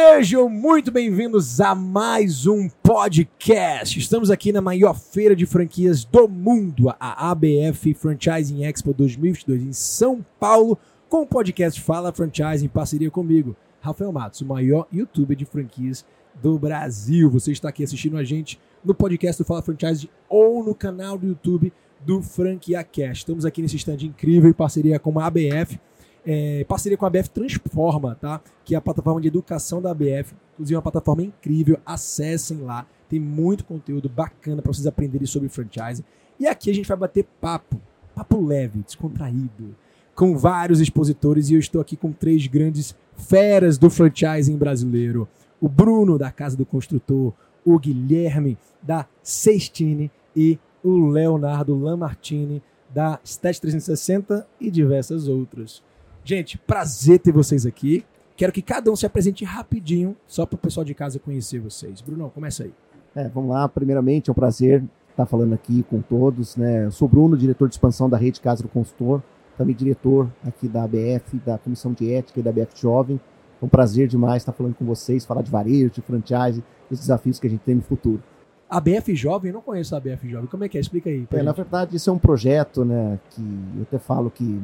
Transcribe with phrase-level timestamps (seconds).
[0.00, 3.98] Sejam muito bem-vindos a mais um podcast.
[3.98, 9.72] Estamos aqui na maior feira de franquias do mundo, a ABF Franchising Expo 2022 em
[9.72, 15.36] São Paulo, com o podcast Fala Franchise em parceria comigo, Rafael Matos, o maior youtuber
[15.36, 16.06] de franquias
[16.40, 17.28] do Brasil.
[17.30, 21.26] Você está aqui assistindo a gente no podcast do Fala Franchise ou no canal do
[21.26, 21.72] YouTube
[22.06, 23.22] do Franquia Cast.
[23.24, 25.80] Estamos aqui nesse stand incrível em parceria com a ABF
[26.26, 28.40] é, parceria com a ABF Transforma, tá?
[28.64, 30.34] Que é a plataforma de educação da ABF.
[30.54, 31.78] Inclusive, é uma plataforma incrível.
[31.84, 32.86] Acessem lá.
[33.08, 36.04] Tem muito conteúdo bacana para vocês aprenderem sobre franchise.
[36.38, 37.80] E aqui a gente vai bater papo,
[38.14, 39.74] papo leve, descontraído,
[40.14, 41.48] com vários expositores.
[41.48, 45.26] E eu estou aqui com três grandes feras do franchising brasileiro:
[45.60, 47.32] o Bruno, da Casa do Construtor,
[47.64, 55.82] o Guilherme, da Sextine, e o Leonardo Lamartine, da Stat 360 e diversas outras.
[56.28, 58.04] Gente, prazer ter vocês aqui.
[58.36, 62.02] Quero que cada um se apresente rapidinho, só para o pessoal de casa conhecer vocês.
[62.02, 62.74] Bruno, começa aí.
[63.16, 63.66] É, vamos lá.
[63.66, 66.54] Primeiramente, é um prazer estar falando aqui com todos.
[66.54, 66.84] Né?
[66.84, 69.22] Eu sou Bruno, diretor de expansão da Rede Casa do Consultor,
[69.56, 73.18] também diretor aqui da ABF, da Comissão de Ética e da ABF Jovem.
[73.62, 77.40] É um prazer demais estar falando com vocês, falar de varejo, de franchise, os desafios
[77.40, 78.22] que a gente tem no futuro.
[78.68, 80.46] A BF Jovem, eu não conheço a BF Jovem.
[80.46, 80.80] Como é que é?
[80.82, 81.26] Explica aí.
[81.30, 83.40] É, na verdade, isso é um projeto né, que
[83.78, 84.60] eu até falo que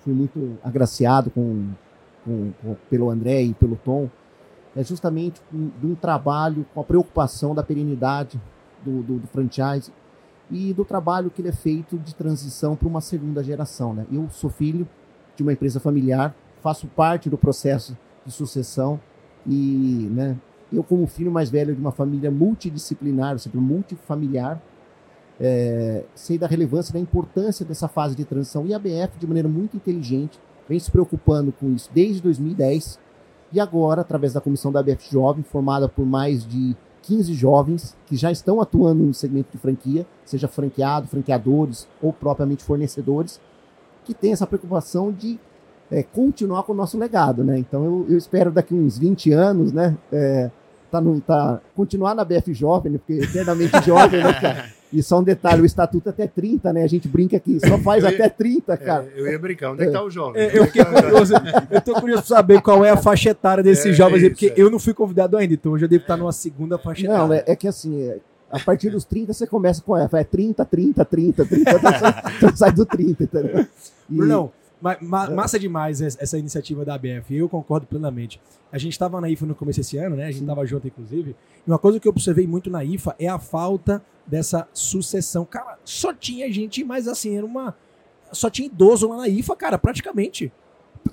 [0.00, 1.68] fui muito agraciado com,
[2.24, 4.08] com, com, pelo André e pelo Tom,
[4.76, 8.40] é justamente de um trabalho com a preocupação da perenidade
[8.84, 9.92] do, do, do, franchise
[10.50, 13.92] e do trabalho que ele é feito de transição para uma segunda geração.
[13.92, 14.06] Né?
[14.12, 14.88] Eu sou filho
[15.36, 19.00] de uma empresa familiar, faço parte do processo de sucessão
[19.46, 20.36] e né,
[20.72, 24.60] eu como filho mais velho de uma família multidisciplinar, ou seja, multifamiliar,
[25.40, 28.66] é, sei da relevância, da importância dessa fase de transição.
[28.66, 30.38] E a BF, de maneira muito inteligente,
[30.68, 32.98] vem se preocupando com isso desde 2010.
[33.52, 38.16] E agora, através da comissão da BF Jovem, formada por mais de 15 jovens que
[38.16, 43.40] já estão atuando no segmento de franquia, seja franqueado, franqueadores ou propriamente fornecedores,
[44.04, 45.38] que tem essa preocupação de
[45.90, 47.58] é, continuar com o nosso legado, né?
[47.58, 49.96] Então eu, eu espero daqui uns 20 anos, né?
[50.12, 50.50] É,
[50.90, 52.98] tá no, tá, continuar na BF Jovem, né?
[52.98, 54.78] porque eternamente jovem, né, cara?
[54.90, 56.82] E só um detalhe, o estatuto é até 30, né?
[56.82, 59.06] A gente brinca aqui, só faz ia, até 30, cara.
[59.14, 60.40] É, eu ia brincar, onde é que tá o jovem?
[60.40, 61.34] É, eu fiquei curioso,
[61.70, 64.46] eu tô curioso pra saber qual é a faixa etária desses é, jovens aí, porque
[64.46, 64.54] é.
[64.56, 67.22] eu não fui convidado ainda, então eu já devo estar numa segunda faixa etária.
[67.22, 68.18] Não, é, é que assim, é,
[68.50, 71.70] a partir dos 30 você começa com essa, é 30, 30, 30, 30,
[72.38, 73.66] então sai do 30, entendeu?
[74.08, 74.16] E...
[74.16, 74.50] Brunão,
[74.80, 78.40] ma, ma, massa demais essa iniciativa da ABF, eu concordo plenamente.
[78.70, 80.26] A gente estava na IFA no começo desse ano, né?
[80.26, 81.34] A gente estava junto, inclusive.
[81.66, 85.44] E uma coisa que eu observei muito na IFA é a falta dessa sucessão.
[85.44, 87.74] Cara, só tinha gente, mas assim, era uma.
[88.30, 90.52] Só tinha idoso lá na IFA, cara, praticamente.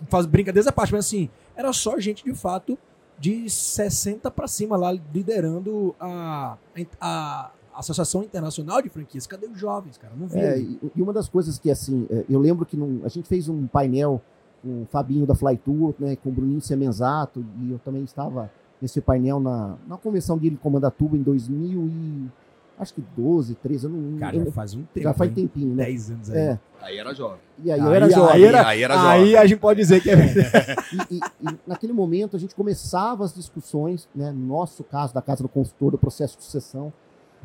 [0.09, 2.77] Faz brincadeiras à parte, mas assim, era só gente de fato
[3.17, 6.57] de 60 para cima lá liderando a,
[6.99, 9.27] a, Associação Internacional de Franquias.
[9.27, 10.13] Cadê os jovens, cara?
[10.15, 10.39] Não vi.
[10.39, 13.49] É, e uma das coisas que, assim, é, eu lembro que num, a gente fez
[13.49, 14.21] um painel
[14.61, 18.49] com o Fabinho da Fly Tour, né, com o Bruninho Semenzato, e eu também estava
[18.81, 22.29] nesse painel na, na convenção dele em Tuba em 2000 e
[22.77, 25.03] acho que 12, 13, eu não Cara, já faz um tempo.
[25.03, 25.35] Já faz hein?
[25.35, 25.85] tempinho, né?
[25.85, 26.37] 10 anos aí.
[26.37, 26.59] É.
[26.81, 27.39] Aí era jovem.
[27.63, 28.35] E aí, aí eu era jovem.
[28.35, 29.11] Aí, era, aí, era jovem.
[29.11, 30.15] aí a gente pode dizer que é.
[31.09, 34.31] e, e, e, naquele momento a gente começava as discussões, né?
[34.31, 36.91] No nosso caso, da Casa do Consultor, do processo de sucessão.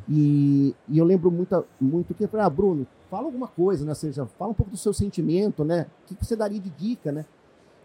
[0.09, 3.91] E, e eu lembro muito, muito que, ah, Bruno, fala alguma coisa, né?
[3.91, 5.87] Ou seja, fala um pouco do seu sentimento, né?
[6.05, 7.25] O que você daria de dica, né?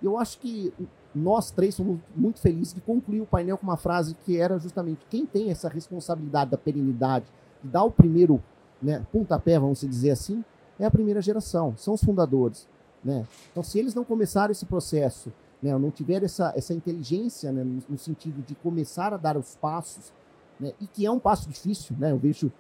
[0.01, 0.73] Eu acho que
[1.13, 5.05] nós três somos muito felizes de concluir o painel com uma frase que era justamente
[5.09, 7.25] quem tem essa responsabilidade da perenidade,
[7.63, 8.43] de dar o primeiro
[8.81, 10.43] né, pontapé, vamos dizer assim,
[10.77, 12.67] é a primeira geração, são os fundadores.
[13.03, 13.25] Né?
[13.51, 15.31] Então, se eles não começarem esse processo,
[15.61, 19.55] né, não tiverem essa, essa inteligência né, no, no, sentido de começar a dar os
[19.55, 20.11] passos,
[20.59, 22.51] né, e que é um passo difícil, né, eu vejo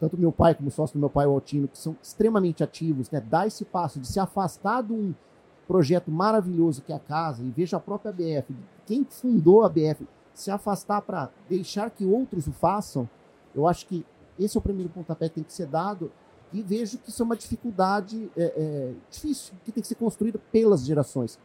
[0.00, 3.10] tanto meu pai como o sócio do meu pai, o Altino, que são extremamente ativos,
[3.10, 5.12] né, dar esse passo de se afastar de um,
[5.68, 8.56] projeto maravilhoso que é a casa, e veja a própria BF,
[8.86, 13.08] quem fundou a BF, se afastar para deixar que outros o façam,
[13.54, 14.04] eu acho que
[14.38, 16.10] esse é o primeiro pontapé que tem que ser dado
[16.52, 20.40] e vejo que isso é uma dificuldade é, é, difícil, que tem que ser construída
[20.50, 21.38] pelas gerações.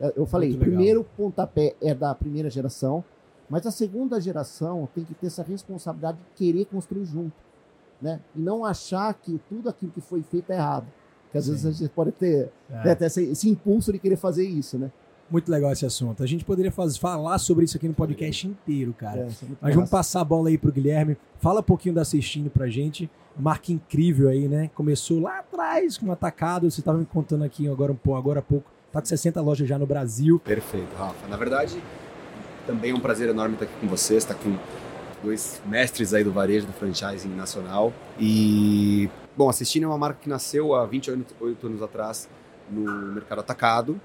[0.00, 3.04] É, eu falei, o primeiro pontapé é da primeira geração,
[3.48, 7.32] mas a segunda geração tem que ter essa responsabilidade de querer construir junto,
[8.00, 8.20] né?
[8.34, 10.86] E não achar que tudo aquilo que foi feito é errado.
[11.30, 11.52] Que às Sim.
[11.52, 12.84] vezes a gente pode ter, é.
[12.84, 14.90] né, ter esse, esse, impulso de querer fazer isso, né?
[15.30, 16.22] Muito legal esse assunto.
[16.22, 19.20] A gente poderia fazer, falar sobre isso aqui no podcast inteiro, cara.
[19.20, 19.74] É, é Mas massa.
[19.74, 21.16] vamos passar a bola aí pro Guilherme.
[21.38, 23.10] Fala um pouquinho da assistindo pra gente.
[23.36, 24.70] Marca incrível aí, né?
[24.74, 26.70] Começou lá atrás com um atacado.
[26.70, 28.70] Você estava me contando aqui agora um pouco, agora há pouco.
[28.92, 30.38] Tá com 60 lojas já no Brasil.
[30.38, 31.26] Perfeito, Rafa.
[31.26, 31.76] Na verdade,
[32.66, 34.56] Também é um prazer enorme estar aqui com vocês, estar com
[35.22, 37.92] dois mestres aí do varejo, do franchising nacional.
[38.18, 42.28] E, bom, a Cestina é uma marca que nasceu há 28 anos atrás
[42.70, 44.00] no mercado atacado.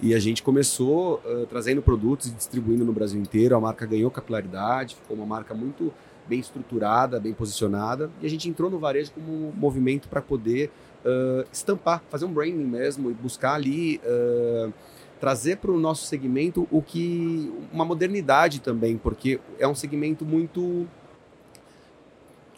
[0.00, 3.56] E a gente começou uh, trazendo produtos e distribuindo no Brasil inteiro.
[3.56, 5.92] A marca ganhou capilaridade, ficou uma marca muito
[6.28, 8.10] bem estruturada, bem posicionada.
[8.20, 10.70] E a gente entrou no varejo como um movimento para poder
[11.04, 14.72] uh, estampar, fazer um branding mesmo e buscar ali uh,
[15.22, 20.84] trazer para o nosso segmento o que uma modernidade também, porque é um segmento muito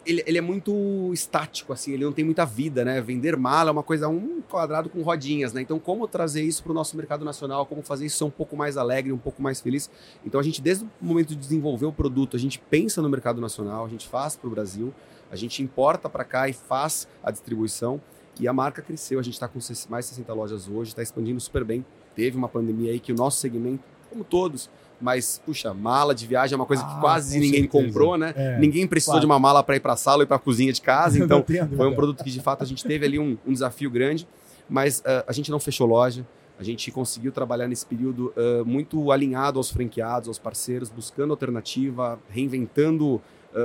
[0.03, 2.99] ele, ele, é muito estático, assim, ele não tem muita vida, né?
[3.01, 5.61] Vender mala é uma coisa, um quadrado com rodinhas, né?
[5.61, 8.57] Então, como trazer isso para o nosso mercado nacional, como fazer isso ser um pouco
[8.57, 9.87] mais alegre, um pouco mais feliz.
[10.25, 13.39] Então, a gente, desde o momento de desenvolver o produto, a gente pensa no mercado
[13.39, 14.91] nacional, a gente faz para o Brasil,
[15.29, 18.01] a gente importa para cá e faz a distribuição.
[18.39, 21.39] E a marca cresceu, a gente está com mais de 60 lojas hoje, está expandindo
[21.39, 21.85] super bem.
[22.15, 24.69] Teve uma pandemia aí que o nosso segmento, como todos,
[24.99, 27.85] mas, puxa, mala de viagem é uma coisa que ah, quase ninguém certeza.
[27.85, 28.33] comprou, né?
[28.35, 29.21] É, ninguém precisou claro.
[29.21, 31.43] de uma mala para ir para a sala e para a cozinha de casa, então
[31.75, 34.27] foi um produto que de fato a gente teve ali um, um desafio grande,
[34.69, 36.25] mas uh, a gente não fechou loja,
[36.57, 42.17] a gente conseguiu trabalhar nesse período uh, muito alinhado aos franqueados, aos parceiros, buscando alternativa,
[42.29, 43.21] reinventando uh,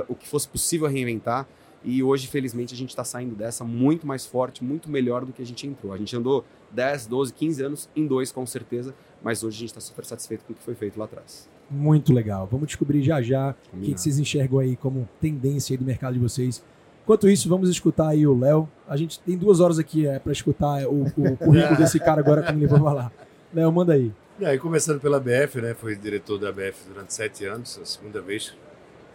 [0.09, 1.47] o que fosse possível reinventar.
[1.83, 5.41] E hoje, felizmente, a gente está saindo dessa muito mais forte, muito melhor do que
[5.41, 5.93] a gente entrou.
[5.93, 9.69] A gente andou 10, 12, 15 anos em dois, com certeza, mas hoje a gente
[9.69, 11.49] está super satisfeito com o que foi feito lá atrás.
[11.69, 12.47] Muito legal.
[12.51, 16.13] Vamos descobrir já já o que, que, vocês enxergam aí como tendência aí do mercado
[16.13, 16.63] de vocês.
[17.03, 18.69] Enquanto isso, vamos escutar aí o Léo.
[18.87, 22.43] A gente tem duas horas aqui é, para escutar o, o currículo desse cara agora,
[22.43, 23.11] como ele vai falar.
[23.53, 24.11] Léo, manda aí.
[24.39, 25.73] E aí, começando pela BF, né?
[25.73, 28.53] Fui diretor da BF durante sete anos, a segunda vez.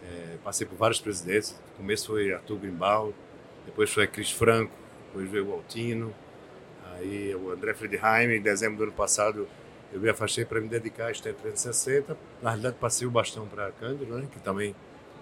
[0.03, 1.51] É, passei por vários presidentes.
[1.71, 3.13] No começo foi Arthur Grimbal,
[3.65, 4.71] depois foi Cris Franco,
[5.07, 6.13] depois veio o Altino,
[6.99, 8.31] aí o André Friedheim.
[8.31, 9.47] Em dezembro do ano passado,
[9.93, 12.17] eu me afastei para me dedicar à STET 360.
[12.41, 14.75] Na realidade, passei o bastão para Cândido, né, que também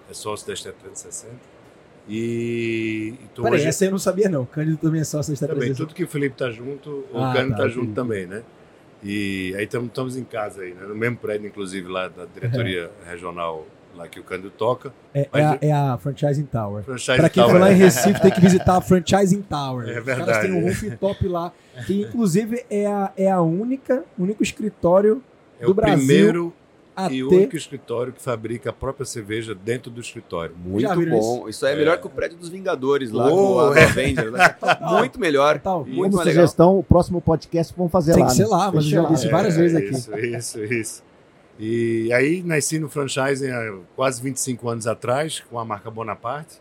[0.09, 1.33] é sócio da STET 360.
[2.07, 3.67] E, e Peraí, hoje...
[3.67, 4.45] essa eu não sabia não.
[4.45, 5.59] Cândido também é sócio da STET 360.
[5.59, 8.43] Também, tudo que o Felipe está junto, o ah, Cândido está tá junto também, né?
[9.03, 10.85] E aí estamos em casa aí, né?
[10.87, 13.09] no mesmo prédio, inclusive, lá da diretoria é.
[13.11, 14.93] regional lá que o Cândido toca.
[15.13, 16.83] É, é, a, é a, Franchising Tower.
[16.83, 19.87] Para quem for lá em Recife, tem que visitar a Franchising Tower.
[19.95, 20.21] É verdade.
[20.21, 21.51] Os caras têm um rooftop lá,
[21.85, 25.23] que inclusive é a, é a única, único escritório
[25.59, 26.05] é do Brasil.
[26.05, 26.53] Primeiro
[27.11, 30.55] e o único escritório que fabrica a própria cerveja dentro do escritório.
[30.55, 31.39] Muito bom.
[31.39, 33.83] Isso, isso é, é, melhor que o prédio dos Vingadores lá, oh, com é.
[33.83, 34.55] Avenger, né?
[34.99, 35.59] Muito melhor.
[35.59, 36.79] Tal, muito Como sugestão, legal.
[36.79, 38.29] o próximo podcast vamos fazer Tem lá.
[38.29, 39.89] Tem que ser lá, mas já disse várias vezes aqui.
[39.89, 41.03] Isso, isso, isso.
[41.57, 46.59] E aí nasci no franchising há quase 25 anos atrás, com a marca Bonaparte,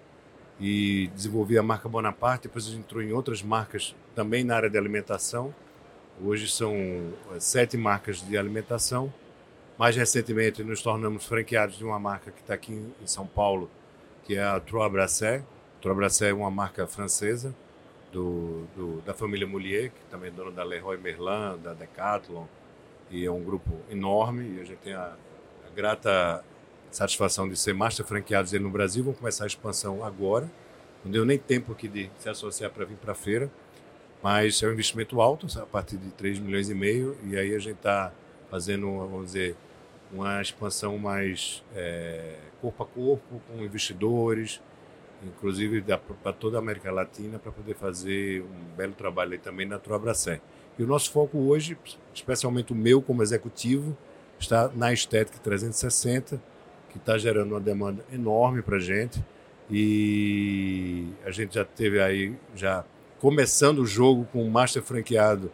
[0.61, 4.70] e desenvolvi a marca Bonaparte, depois a gente entrou em outras marcas também na área
[4.70, 5.52] de alimentação.
[6.23, 9.12] Hoje são eh, sete marcas de alimentação.
[9.76, 13.69] Mais recentemente nos tornamos franqueados de uma marca que está aqui em São Paulo,
[14.23, 15.43] que é a Trois Brassais.
[15.81, 17.53] Trois Brassais é uma marca francesa
[18.13, 22.46] do, do, da família Moulier, que também é dona da Leroy Merlin, da Decathlon,
[23.11, 25.17] e é um grupo enorme e a gente tem a,
[25.67, 26.44] a grata
[26.91, 29.03] satisfação de ser master franqueados no Brasil.
[29.03, 30.51] Vamos começar a expansão agora.
[31.05, 33.51] Não deu nem tempo aqui de se associar para vir para a feira,
[34.23, 37.58] mas é um investimento alto, a partir de 3 milhões e meio, e aí a
[37.58, 38.11] gente está
[38.51, 39.55] fazendo, vamos dizer,
[40.11, 44.63] uma expansão mais é, corpo a corpo, com investidores,
[45.23, 45.84] inclusive
[46.23, 50.41] para toda a América Latina, para poder fazer um belo trabalho também na Troabracé.
[50.78, 51.76] E o nosso foco hoje,
[52.12, 53.96] especialmente o meu como executivo,
[54.38, 56.40] está na estética 360,
[56.90, 59.22] que está gerando uma demanda enorme para a gente.
[59.70, 62.84] E a gente já teve aí, já
[63.20, 65.50] começando o jogo com o master franqueado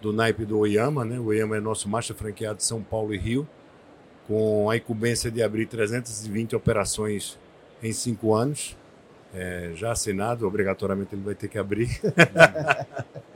[0.00, 1.18] do naipe do Oyama, né?
[1.18, 3.46] O Oyama é nosso master franqueado de São Paulo e Rio,
[4.26, 7.38] com a incumbência de abrir 320 operações
[7.82, 8.76] em cinco anos.
[9.34, 11.88] É, já assinado, obrigatoriamente ele vai ter que abrir.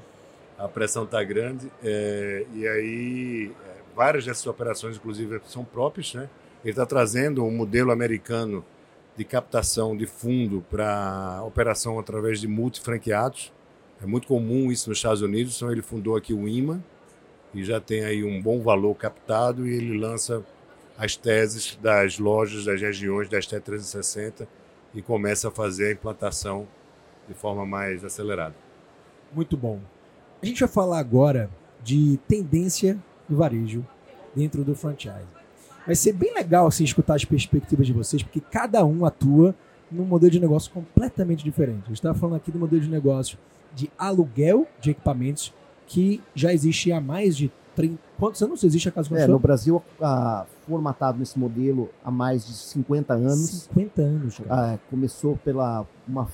[0.58, 1.70] a pressão está grande.
[1.82, 6.12] É, e aí, é, várias dessas operações, inclusive, são próprias.
[6.14, 6.28] Né?
[6.64, 8.64] Ele está trazendo um modelo americano
[9.16, 13.52] de captação de fundo para operação através de multifranqueados.
[14.02, 16.82] É muito comum isso nos Estados Unidos, então ele fundou aqui o IMA
[17.52, 20.44] e já tem aí um bom valor captado e ele lança
[20.96, 24.48] as teses das lojas, das regiões da ST 360
[24.94, 26.68] e começa a fazer a implantação
[27.26, 28.54] de forma mais acelerada.
[29.32, 29.80] Muito bom.
[30.40, 31.50] A gente vai falar agora
[31.82, 32.96] de tendência
[33.28, 33.84] do varejo
[34.34, 35.26] dentro do franchise.
[35.84, 39.54] Vai ser bem legal assim, escutar as perspectivas de vocês, porque cada um atua
[39.90, 41.82] num modelo de negócio completamente diferente.
[41.84, 43.38] A gente estava falando aqui do modelo de negócio
[43.74, 45.52] de aluguel de equipamentos
[45.86, 47.98] que já existe há mais de 30...
[48.18, 52.46] Quantos anos existe a Casa do É, no Brasil, ah, formatado nesse modelo há mais
[52.46, 53.68] de 50 anos.
[53.74, 54.74] 50 anos, cara.
[54.74, 56.28] Ah, começou pela, uma,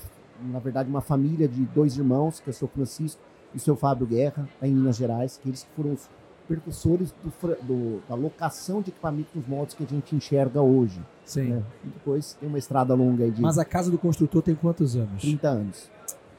[0.50, 3.20] na verdade, uma família de dois irmãos, que é o Francisco
[3.54, 6.08] e o seu Fábio Guerra, em Minas Gerais, que eles foram os
[6.48, 7.30] percussores do
[7.62, 11.00] do- da locação de equipamentos nos moldes que a gente enxerga hoje.
[11.24, 11.44] Sim.
[11.44, 11.62] né?
[11.84, 14.94] E depois tem uma estrada longa aí de Mas a Casa do Construtor tem quantos
[14.94, 15.22] anos?
[15.22, 15.90] 30 anos.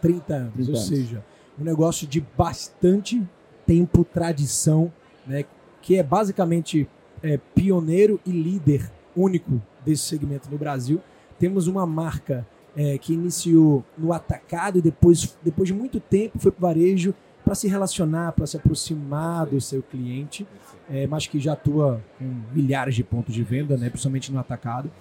[0.01, 0.53] 30 anos.
[0.53, 0.87] 30 ou anos.
[0.87, 1.25] seja,
[1.59, 3.27] um negócio de bastante
[3.65, 4.91] tempo, tradição,
[5.25, 5.43] né?
[5.81, 6.87] Que é basicamente
[7.23, 11.01] é, pioneiro e líder único desse segmento no Brasil.
[11.39, 12.45] Temos uma marca
[12.75, 17.13] é, que iniciou no atacado e depois, depois de muito tempo foi para o varejo
[17.43, 20.47] para se relacionar, para se aproximar do seu cliente,
[20.89, 24.91] é, mas que já atua com milhares de pontos de venda, né, principalmente no atacado.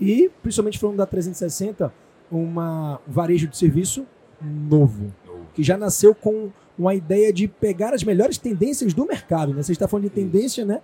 [0.00, 1.92] E, principalmente falando da 360,
[2.28, 4.04] uma um varejo de serviço
[4.40, 5.14] novo,
[5.54, 9.54] que já nasceu com uma ideia de pegar as melhores tendências do mercado.
[9.54, 9.62] Né?
[9.62, 10.80] Você está falando de tendência, né?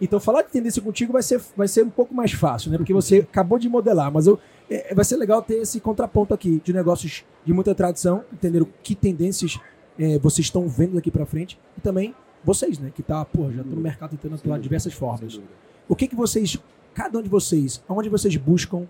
[0.00, 2.76] Então, falar de tendência contigo vai ser, vai ser um pouco mais fácil, né?
[2.76, 4.38] Porque você acabou de modelar, mas eu,
[4.70, 8.66] é, vai ser legal ter esse contraponto aqui de negócios de muita tradição, entender o
[8.82, 9.58] que tendências
[9.98, 12.92] é, vocês estão vendo daqui para frente e também vocês, né?
[12.94, 15.40] Que tá, porra, já estão no mercado tentando atuar de diversas formas.
[15.88, 16.56] O que que vocês,
[16.94, 18.86] cada um de vocês, aonde vocês buscam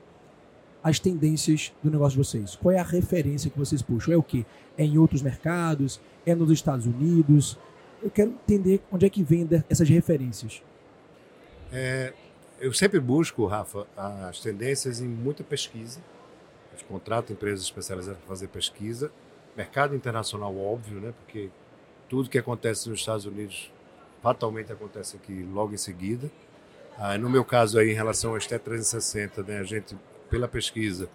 [0.82, 2.56] as tendências do negócio de vocês?
[2.56, 4.14] Qual é a referência que vocês puxam?
[4.14, 4.44] É o quê?
[4.76, 6.00] É em outros mercados?
[6.26, 7.58] É nos Estados Unidos?
[8.02, 10.62] Eu quero entender onde é que vem essas referências.
[11.72, 12.12] É,
[12.60, 16.00] eu sempre busco, Rafa, as tendências em muita pesquisa.
[16.72, 19.10] A gente contrata empresas especializadas para fazer pesquisa.
[19.56, 21.12] Mercado internacional, óbvio, né?
[21.18, 21.50] Porque
[22.08, 23.72] tudo que acontece nos Estados Unidos
[24.22, 26.30] fatalmente acontece aqui logo em seguida.
[26.98, 29.96] Ah, no meu caso aí, em relação ao ST 360, né, a gente,
[30.28, 31.08] pela pesquisa,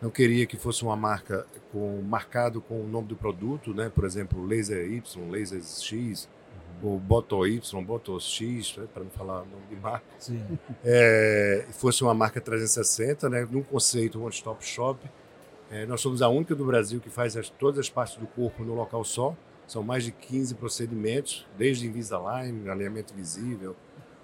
[0.00, 3.90] não queria que fosse uma marca com, marcado com o nome do produto, né?
[3.92, 6.28] Por exemplo, laser Y, laser X,
[6.82, 10.04] ou Bottle Y, Bottle X, né, para não falar o nome de marca
[10.84, 14.98] é, fosse uma marca 360, né, num conceito One Stop Shop.
[15.70, 18.62] É, nós somos a única do Brasil que faz as- todas as partes do corpo
[18.62, 19.34] no local só.
[19.66, 23.74] São mais de 15 procedimentos, desde Invisalign, alinhamento visível,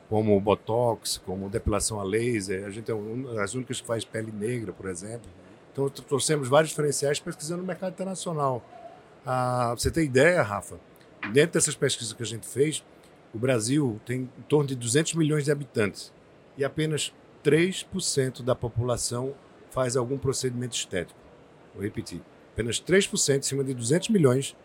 [0.08, 2.66] como Botox, como depilação a laser.
[2.66, 5.26] A gente é um- as únicas que faz pele negra, por exemplo.
[5.72, 8.62] Então, tr- trouxemos vários diferenciais pesquisando no mercado internacional.
[9.24, 10.76] Ah, você ter ideia, Rafa,
[11.32, 12.84] dentro dessas pesquisas que a gente fez,
[13.34, 16.12] o Brasil tem em torno de 200 milhões de habitantes
[16.58, 17.12] e apenas
[17.44, 19.34] 3% da população
[19.70, 21.18] faz algum procedimento estético.
[21.74, 22.20] Vou repetir.
[22.52, 24.56] Apenas 3%, em cima de 200 milhões,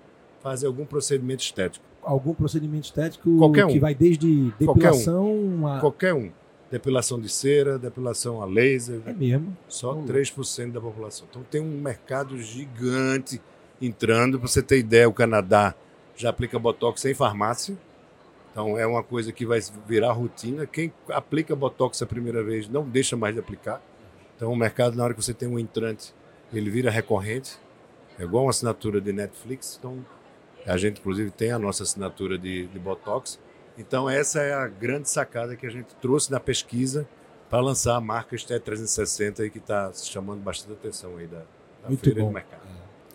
[0.41, 1.85] fazem algum procedimento estético.
[2.01, 3.69] Algum procedimento estético Qualquer um.
[3.69, 4.74] que vai desde Qualquer um.
[4.91, 5.79] depilação a.
[5.79, 6.31] Qualquer um.
[6.71, 9.55] Depilação de cera, depilação a laser, É mesmo.
[9.67, 10.05] só Hum.
[10.05, 11.27] 3% da população.
[11.29, 13.39] Então tem um mercado gigante
[13.81, 14.39] entrando.
[14.39, 15.74] Para você ter ideia, o Canadá
[16.15, 17.77] já aplica Botox em farmácia.
[18.51, 20.65] Então é uma coisa que vai virar rotina.
[20.65, 23.81] Quem aplica Botox a primeira vez não deixa mais de aplicar.
[24.36, 26.13] Então o mercado, na hora que você tem um entrante,
[26.53, 27.57] ele vira recorrente.
[28.17, 29.75] É igual uma assinatura de Netflix.
[29.77, 30.05] Então
[30.65, 33.39] a gente, inclusive, tem a nossa assinatura de, de Botox.
[33.77, 37.07] Então essa é a grande sacada que a gente trouxe na pesquisa
[37.50, 41.89] para lançar a marca STE 360 aí que está chamando bastante atenção aí da, da
[41.89, 42.27] Muito feira bom.
[42.27, 42.62] do mercado.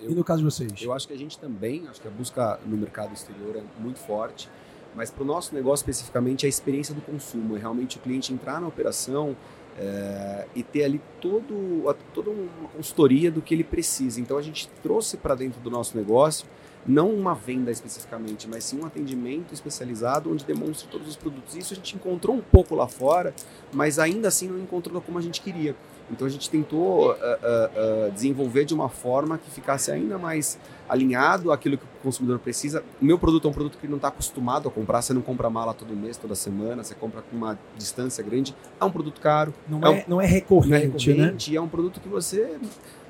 [0.03, 0.73] E no caso de vocês?
[0.81, 3.99] Eu acho que a gente também, acho que a busca no mercado exterior é muito
[3.99, 4.49] forte,
[4.95, 8.33] mas para o nosso negócio especificamente é a experiência do consumo, é realmente o cliente
[8.33, 9.37] entrar na operação
[9.79, 14.21] é, e ter ali todo, toda uma consultoria do que ele precisa.
[14.21, 16.47] Então a gente trouxe para dentro do nosso negócio
[16.87, 21.55] não uma venda especificamente, mas sim um atendimento especializado onde demonstra todos os produtos.
[21.55, 23.35] Isso a gente encontrou um pouco lá fora,
[23.73, 25.77] mas ainda assim não encontrou como a gente queria.
[26.11, 30.59] Então a gente tentou ah, ah, ah, desenvolver de uma forma que ficasse ainda mais
[30.89, 32.83] alinhado àquilo que o consumidor precisa.
[33.01, 35.23] O meu produto é um produto que ele não está acostumado a comprar, você não
[35.23, 38.55] compra mala todo mês, toda semana, você compra com uma distância grande.
[38.81, 40.73] É um produto caro, Não é um- é, não é não é recorrente,
[41.13, 41.15] né?
[41.25, 42.59] recorrente, e é um produto que você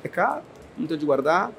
[0.05, 0.43] é caro,
[0.77, 1.51] não tem onde guardar,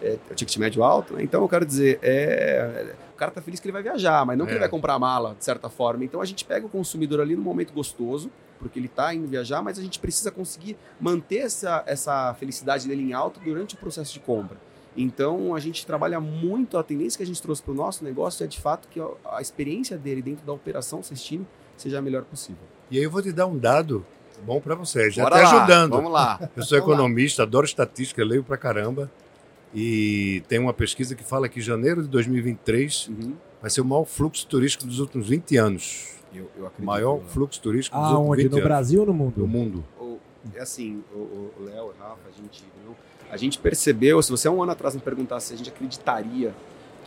[0.00, 1.22] é, é ticket médio alto, né?
[1.22, 4.52] Então eu quero dizer, é, cara tá feliz que ele vai viajar, mas não que
[4.52, 4.54] É.
[4.54, 6.04] ele vai comprar mala, de certa forma.
[6.04, 9.62] Então a gente pega o consumidor ali no momento gostoso, porque ele está indo viajar,
[9.62, 14.12] mas a gente precisa conseguir manter essa, essa felicidade dele em alta durante o processo
[14.14, 14.56] de compra.
[14.96, 18.42] Então a gente trabalha muito, a tendência que a gente trouxe para o nosso negócio
[18.44, 21.46] é de fato que a, experiência dele dentro da operação Cestine
[21.76, 22.62] seja a melhor possível.
[22.90, 24.06] E aí eu vou te dar um dado
[24.42, 25.90] bom para você, já Bora está lá, ajudando.
[25.92, 26.38] Vamos lá.
[26.56, 26.94] Eu sou Vamos lá.
[26.94, 29.10] economista, adoro estatística, leio pra caramba.
[29.78, 33.34] E tem uma pesquisa que fala que janeiro de 2023 Uhum.
[33.60, 36.14] vai ser o maior fluxo turístico dos últimos 20 anos.
[36.34, 36.86] Eu, eu O acredito.
[36.86, 37.24] maior né?
[37.28, 38.42] fluxo turístico dos últimos Aonde?
[38.44, 38.64] 20 No anos.
[38.68, 39.46] Brasil ou no do mundo?
[39.46, 39.84] mundo.
[40.00, 40.16] O-
[40.54, 42.94] É assim, o Léo, o Rafa, a gente, viu?
[43.30, 46.54] a gente percebeu, se você há um ano atrás me perguntasse se a gente acreditaria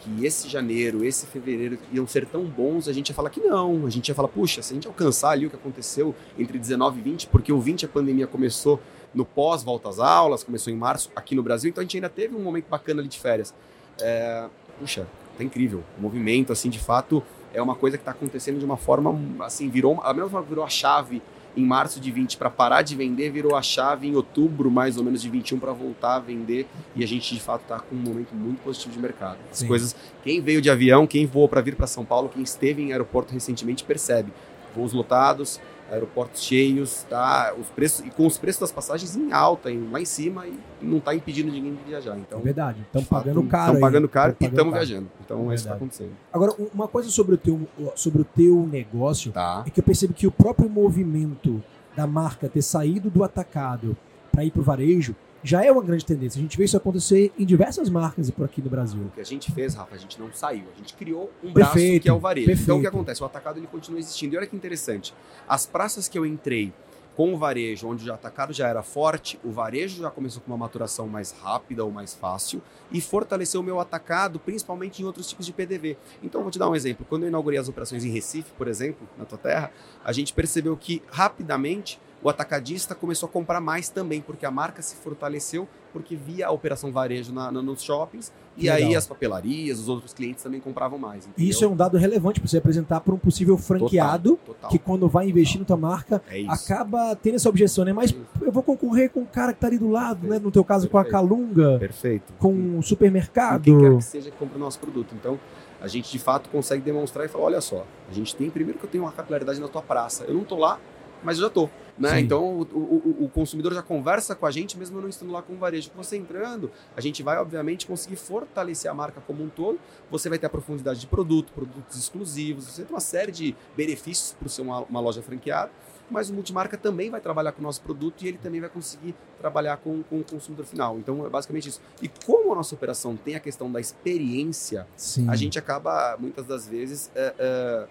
[0.04, 3.86] que esse janeiro, esse fevereiro iam ser tão bons, a gente ia falar que não.
[3.86, 7.00] A gente ia falar, puxa, se a gente alcançar ali o que aconteceu entre 19
[7.00, 8.80] e 20, porque o 20 a pandemia começou
[9.14, 12.10] no pós volta às aulas, começou em março aqui no Brasil, então a gente ainda
[12.10, 13.54] teve um momento bacana ali de férias.
[14.00, 14.48] É,
[14.80, 15.84] puxa, tá incrível.
[15.98, 17.24] O movimento, assim, de fato,
[17.54, 20.64] é uma coisa que está acontecendo de uma forma, assim, virou, a mesma forma virou
[20.64, 21.22] a chave
[21.58, 25.04] em março de 20 para parar de vender, virou a chave em outubro, mais ou
[25.04, 26.68] menos, de 21 para voltar a vender.
[26.96, 29.38] E a gente, de fato, está com um momento muito positivo de mercado.
[29.52, 29.68] As Sim.
[29.68, 32.92] coisas, quem veio de avião, quem voou para vir para São Paulo, quem esteve em
[32.92, 34.32] aeroporto recentemente, percebe.
[34.76, 35.60] Voos lotados,
[35.92, 37.54] aeroportos cheios, tá?
[37.60, 40.54] Os preços, e com os preços das passagens em alta, em, lá em cima, e
[40.82, 42.16] não está impedindo ninguém de viajar.
[42.16, 42.82] É Então, verdade.
[42.82, 43.66] Estão de fato, pagando caro.
[43.74, 45.08] Estão pagando caro e pagando estamos viajando.
[45.26, 46.12] Então, É é isso que está acontecendo.
[46.32, 49.64] Agora, um- uma coisa sobre o teu, sobre o teu negócio Tá.
[49.66, 51.62] é que eu percebo que o próprio movimento
[51.96, 53.96] da marca ter saído do atacado
[54.32, 56.40] para ir para o varejo já é uma grande tendência.
[56.40, 59.02] A gente vê isso acontecer em diversas marcas por aqui no Brasil.
[59.02, 60.66] O que a gente fez, Rafa, a gente não saiu.
[60.74, 62.52] A gente criou um braço Perfeito, que é o varejo.
[62.52, 62.82] Então o perfeito.
[62.82, 63.24] que acontece?
[63.24, 64.36] O atacado ele continua existindo.
[64.36, 65.14] E olha que interessante.
[65.48, 66.74] As praças que eu entrei
[67.20, 70.58] com o varejo, onde o atacado já era forte, o varejo já começou com uma
[70.58, 75.46] maturação mais rápida ou mais fácil e fortaleceu o meu atacado, principalmente em outros tipos
[75.46, 75.98] de PDV.
[76.24, 77.06] Então, vou te dar um exemplo.
[77.10, 79.70] Quando eu inaugurei as operações em Recife, por exemplo, na tua terra,
[80.02, 84.82] a gente percebeu que rapidamente o atacadista começou a comprar mais também, porque a marca
[84.82, 88.98] se fortaleceu, porque via a operação varejo na- na- nos shoppings, e aí legal.
[88.98, 91.26] as papelarias, os outros clientes também compravam mais.
[91.26, 91.50] E entendeu?
[91.50, 94.70] isso é um dado relevante para você apresentar para um possível franqueado Total, total.
[94.70, 97.94] que quando vai investir na tua marca É acaba tendo essa objeção, né?
[97.94, 98.20] Mas Isso.
[98.42, 100.40] eu vou concorrer com o cara que tá ali do lado, né?
[100.40, 101.28] No teu caso com a Perfeito.
[101.28, 102.34] Calunga, Perfeito.
[102.38, 103.64] com o Com supermercado.
[103.64, 105.16] quem quer que seja que compra o nosso produto.
[105.16, 105.40] Então,
[105.82, 108.86] a gente de fato consegue demonstrar e falar: olha só, a gente tem primeiro que
[108.86, 110.26] eu tenho uma capilaridade na tua praça.
[110.26, 110.78] Eu não tô lá,
[111.24, 111.70] mas eu já tô.
[112.00, 112.10] Né?
[112.12, 112.18] Sim.
[112.20, 115.54] Então o, o- o- consumidor já conversa com a gente, mesmo não estando lá com
[115.54, 115.92] o varejo.
[115.98, 119.78] Você entrando, a gente vai, obviamente, conseguir fortalecer a marca como um todo.
[120.10, 124.34] Você vai ter a profundidade de produto, produtos exclusivos, você tem uma série de benefícios
[124.40, 125.70] para ser uma, uma loja franqueada.
[126.10, 129.14] Mas o multimarca também vai trabalhar com o nosso produto e ele também vai conseguir
[129.40, 130.98] trabalhar com, com o consumidor final.
[130.98, 131.80] Então é basicamente isso.
[132.02, 135.30] E como a nossa operação tem a questão da experiência, Sim.
[135.30, 137.88] a gente acaba muitas das vezes é, é,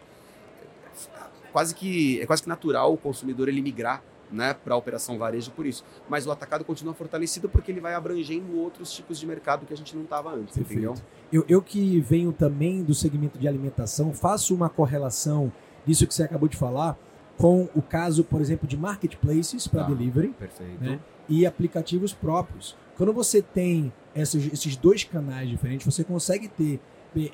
[1.58, 5.50] quase que é quase que natural o consumidor ele migrar né, para a operação varejo
[5.50, 5.84] por isso.
[6.08, 9.76] Mas o atacado continua fortalecido porque ele vai abrangendo outros tipos de mercado que a
[9.76, 10.72] gente não estava antes, Perfeito.
[10.84, 10.94] entendeu?
[11.32, 15.50] Eu, eu que venho também do segmento de alimentação, faço uma correlação
[15.84, 16.96] disso que você acabou de falar
[17.36, 19.88] com o caso, por exemplo, de marketplaces para Tá.
[19.88, 20.32] delivery
[20.80, 22.76] né, e aplicativos próprios.
[22.96, 26.78] Quando você tem esses, esses dois canais diferentes, você consegue ter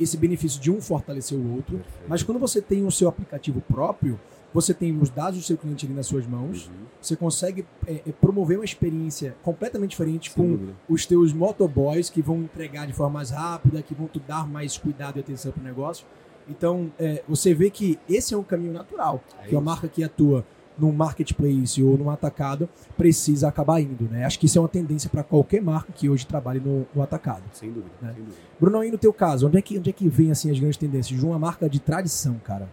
[0.00, 2.04] esse benefício de um fortalecer o outro, Perfeito.
[2.08, 4.18] mas quando você tem o seu aplicativo próprio,
[4.52, 6.84] você tem os dados do seu cliente ali nas suas mãos, Uhum.
[7.00, 10.74] você consegue eh, eh, promover uma experiência completamente diferente Sem com dúvida.
[10.88, 14.78] os teus motoboys que vão entregar de forma mais rápida, que vão te dar mais
[14.78, 16.06] cuidado e atenção para o negócio.
[16.48, 19.60] Então, é, você vê que esse é um caminho natural, É que a isso.
[19.62, 20.44] marca que atua
[20.78, 24.24] num marketplace ou num atacado precisa acabar indo, né?
[24.24, 27.42] Acho que isso é uma tendência para qualquer marca que hoje trabalhe no, no atacado.
[27.52, 28.12] Sem dúvida, né?
[28.14, 28.42] sem dúvida.
[28.60, 30.76] Bruno, aí no teu caso, onde é que, onde é que vem assim as grandes
[30.76, 32.68] tendências de uma marca de tradição, cara?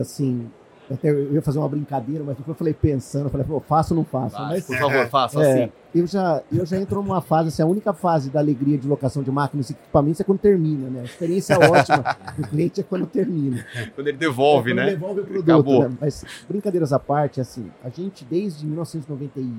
[0.00, 0.50] Assim,
[0.90, 3.94] até eu ia fazer uma brincadeira, mas depois eu falei pensando, eu falei, pô, faço
[3.94, 4.36] ou não faço?
[4.36, 5.72] Vai, Mas por favor, faça É, assim.
[5.94, 9.22] eu já, eu já entro numa fase, assim, a única fase da alegria de locação
[9.22, 11.00] de máquinas e equipamentos é quando termina, né?
[11.00, 12.04] A experiência ótima
[12.36, 13.64] do cliente é quando termina.
[13.94, 14.90] Quando ele devolve, É quando né?
[14.90, 15.88] Devolve o produto, Acabou.
[15.88, 15.96] né?
[16.00, 19.54] Mas brincadeiras à parte, assim, a gente desde 1990 e...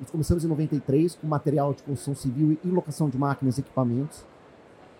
[0.00, 4.24] Nós começamos em 93 com material de construção civil e locação de máquinas e equipamentos.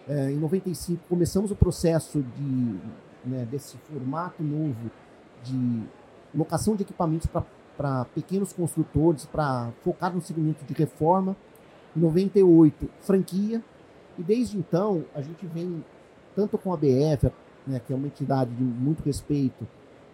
[0.09, 2.75] É, em 95 começamos o processo de,
[3.25, 4.91] né, desse formato novo
[5.42, 5.83] de
[6.35, 7.29] locação de equipamentos
[7.76, 11.37] para pequenos construtores, para focar no segmento de reforma.
[11.96, 13.62] Em 98, franquia.
[14.18, 15.85] E desde então, a gente vem
[16.37, 17.31] tanto com a BF,
[17.66, 19.66] né, que é uma entidade de muito respeito,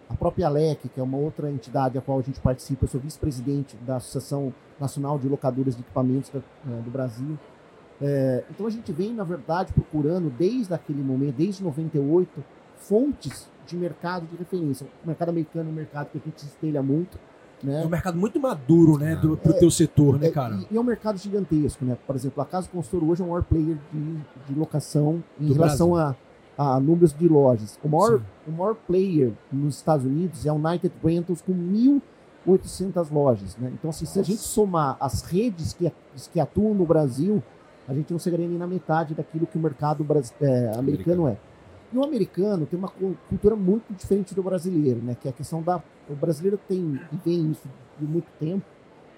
[0.09, 2.99] a própria LEC, que é uma outra entidade a qual a gente participa, eu sou
[2.99, 7.37] vice-presidente da Associação Nacional de Locadoras de Equipamentos eh, do Brasil.
[8.01, 12.43] É, então a gente vem, na verdade, procurando desde aquele momento, desde 98,
[12.77, 14.87] fontes de mercado de referência.
[15.03, 17.19] O mercado americano é um mercado que a gente se espelha muito.
[17.63, 17.81] Né?
[17.81, 20.55] É um mercado muito maduro, né, do, pro É, teu setor, né, É, cara?
[20.55, 21.97] E, e é um mercado gigantesco, né?
[22.05, 25.53] Por exemplo, a Casa Construtora hoje é o maior player de, de locação em Do
[25.53, 26.15] relação a,
[26.57, 27.79] a números de lojas.
[27.83, 28.25] O maior, Sim.
[28.47, 33.71] o maior player nos Estados Unidos é a United Rentals com 1.800 lojas, né?
[33.73, 35.91] Então, assim, se a gente somar as redes que,
[36.31, 37.41] que atuam no Brasil,
[37.87, 40.05] a gente não chegaria nem na metade daquilo que o mercado
[40.41, 41.37] é, americano é.
[41.91, 45.15] E o americano tem uma cu- cultura muito diferente do brasileiro, né?
[45.19, 45.81] Que é a questão da...
[46.09, 47.67] O brasileiro tem, e tem isso
[47.99, 48.65] de muito tempo,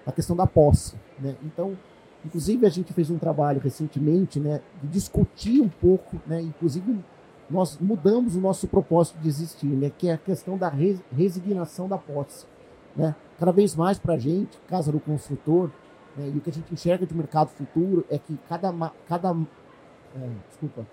[0.06, 1.36] a questão da posse, né?
[1.42, 1.76] Então,
[2.24, 6.98] Inclusive, a gente fez um trabalho recentemente né, de discutir um pouco, né, inclusive
[7.48, 10.70] nós mudamos o nosso propósito de existir, né, que é a questão da
[11.10, 12.46] resignação da posse.
[12.94, 13.14] Né?
[13.38, 15.70] Cada vez mais para a gente, casa do construtor,
[16.16, 18.70] né, e o que a gente enxerga de mercado futuro é que cada,
[19.08, 19.34] cada
[20.14, 20.86] é, desculpa,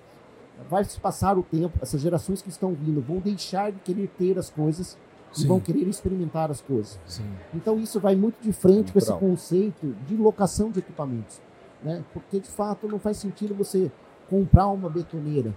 [0.70, 4.38] vai se passar o tempo, essas gerações que estão vindo vão deixar de querer ter
[4.38, 4.98] as coisas
[5.32, 5.43] Sim.
[5.43, 7.00] e vão querer experimentar as coisas.
[7.06, 7.30] Sim.
[7.54, 11.39] Então isso vai muito de frente com esse conceito de locação de equipamentos,
[11.84, 12.04] né?
[12.13, 13.91] Porque de fato não faz sentido você
[14.30, 15.54] comprar uma betoneira,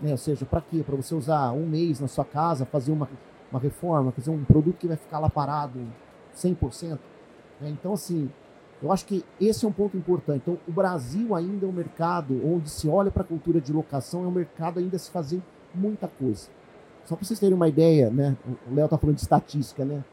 [0.00, 0.12] né?
[0.12, 0.82] Ou seja, para quê?
[0.84, 3.08] Para você usar um mês na sua casa, fazer uma,
[3.50, 5.80] uma reforma, fazer um produto que vai ficar lá parado
[6.36, 6.98] 100%.
[7.60, 7.70] Né?
[7.70, 8.30] Então assim,
[8.82, 10.42] eu acho que esse é um ponto importante.
[10.42, 14.24] Então, o Brasil ainda é um mercado onde se olha para a cultura de locação,
[14.24, 15.40] é um mercado ainda se fazer
[15.74, 16.48] muita coisa.
[17.04, 18.36] Só para vocês terem uma ideia, né?
[18.70, 20.04] O Léo está falando de estatística, né?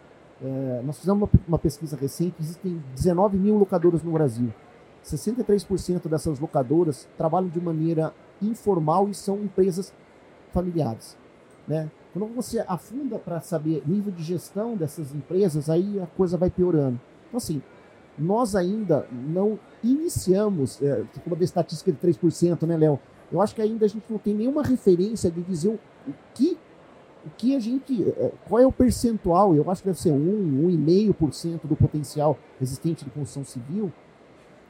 [0.41, 4.53] É, nós fizemos uma, uma, pesquisa recente, existem 19 mil locadoras no Brasil.
[5.03, 9.93] 63% dessas locadoras trabalham de maneira informal e são empresas
[10.53, 11.17] familiares.
[11.67, 11.89] Né?
[12.13, 16.99] Quando você afunda para saber nível de gestão dessas empresas, aí a coisa vai piorando.
[17.27, 17.61] Então, assim,
[18.19, 22.99] nós ainda não iniciamos, é, como da estatística de 3%, né, Léo?
[23.31, 25.79] Eu acho que ainda a gente não tem nenhuma referência de dizer o,
[26.33, 26.57] que
[27.25, 28.03] o que a gente.
[28.09, 29.55] É, qual é o percentual?
[29.55, 30.15] Eu acho que deve ser 1,
[30.85, 33.91] 1,5% do potencial existente de construção civil.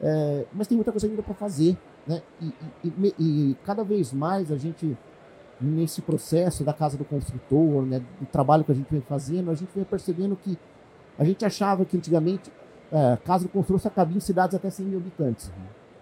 [0.00, 1.76] É, mas tem muita coisa ainda para fazer.
[2.06, 2.22] Né?
[2.40, 2.52] E,
[2.84, 4.96] e, e, cada vez mais a gente,
[5.60, 9.54] nesse processo da casa do construtor, né, do trabalho que a gente vem fazendo, a
[9.54, 10.58] gente vem percebendo que
[11.18, 12.50] a gente achava que antigamente
[12.92, 13.18] é,
[13.52, 15.50] construtor só cabia em cidades até 100 mil habitantes.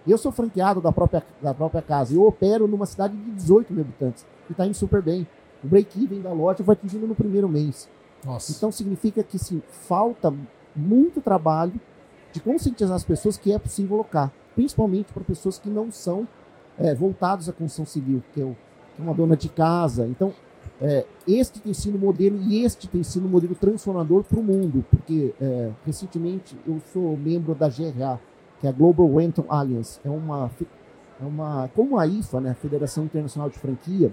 [0.07, 2.15] Eu sou franqueado da própria, da própria casa.
[2.15, 4.25] Eu opero numa cidade de 18 mil habitantes.
[4.49, 5.27] E está indo super bem.
[5.63, 7.89] O break-even da loja vai atingindo no primeiro mês.
[8.25, 8.53] Nossa.
[8.53, 10.33] Então significa que sim, falta
[10.75, 11.79] muito trabalho
[12.33, 14.33] de conscientizar as pessoas que é possível locar.
[14.55, 16.27] Principalmente para pessoas que não são
[16.79, 20.07] é, voltados à construção civil, que é, que é uma dona de casa.
[20.07, 20.33] Então,
[20.81, 24.43] é, este tem sido o modelo e este tem sido o modelo transformador para o
[24.43, 28.21] mundo, porque é, recentemente eu sou membro da GRA,
[28.61, 30.51] que é a Global Rental Alliance, é uma,
[31.21, 34.13] é uma como a IFA, né, a Federação Internacional de Franquia,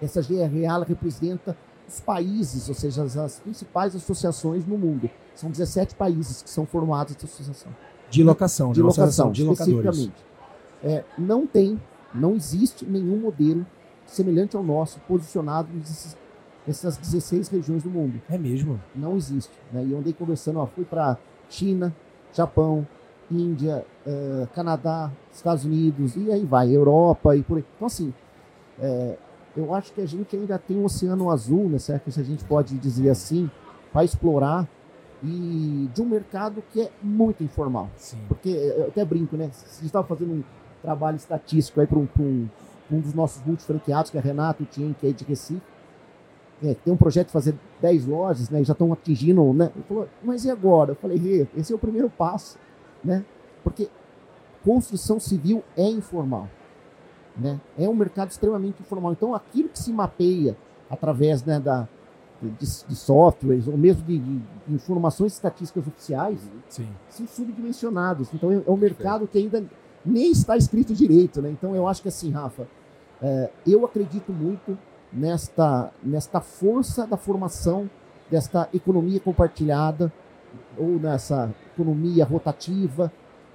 [0.00, 5.08] essa GRA ela representa os países, ou seja, as, as, principais associações no mundo.
[5.34, 7.72] São 17 países que são formados essa associação.
[8.10, 10.24] De locação, de, locação, de especificamente.
[10.82, 11.80] É, não tem,
[12.14, 13.64] não existe nenhum modelo
[14.06, 16.16] semelhante ao nosso posicionado nesses,
[16.66, 18.20] nessas 16 regiões do mundo.
[18.30, 18.80] É mesmo?
[18.94, 19.52] Não existe.
[19.72, 19.84] Né?
[19.84, 21.94] E eu andei conversando, ó, fui para China,
[22.32, 22.86] Japão,
[23.30, 27.64] Índia, uh, Canadá, Estados Unidos, e aí vai, Europa e por aí.
[27.74, 28.14] Então, assim,
[28.78, 29.16] é,
[29.56, 32.10] eu acho que a gente ainda tem um oceano azul, né, certo?
[32.10, 33.50] se a gente pode dizer assim,
[33.92, 34.68] para explorar
[35.22, 37.88] e de um mercado que é muito informal.
[37.96, 38.18] Sim.
[38.28, 39.44] Porque eu até brinco, né?
[39.44, 40.44] A gente estava fazendo um
[40.82, 42.48] trabalho estatístico aí para um, um,
[42.90, 45.62] um, dos nossos multifranqueados, que é Renato Tien, que é de Recife.
[46.62, 48.62] É, tem um projeto de fazer 10 lojas, né?
[48.62, 49.70] E já estão atingindo, né?
[49.74, 50.92] Ele falou, mas e agora?
[50.92, 52.58] Eu falei, esse é o primeiro passo,
[53.04, 53.24] né?
[53.62, 53.90] Porque
[54.64, 56.48] construção civil é informal.
[57.36, 57.60] Né?
[57.78, 59.12] É um mercado extremamente informal.
[59.12, 60.56] Então, aquilo que se mapeia
[60.88, 61.86] através né, da,
[62.40, 66.88] de, de, softwares ou mesmo de, de, informações estatísticas oficiais Sim.
[67.08, 68.32] são subdimensionados.
[68.32, 69.64] Então, é, é um mercado que ainda
[70.06, 71.42] nem está escrito direito.
[71.42, 71.50] Né?
[71.50, 72.66] Então, eu acho que assim, Rafa,
[73.20, 74.78] é, eu acredito muito
[75.12, 77.90] nesta, nesta força da formação
[78.30, 80.12] desta economia compartilhada
[80.76, 83.12] ou nessa economia rotativa.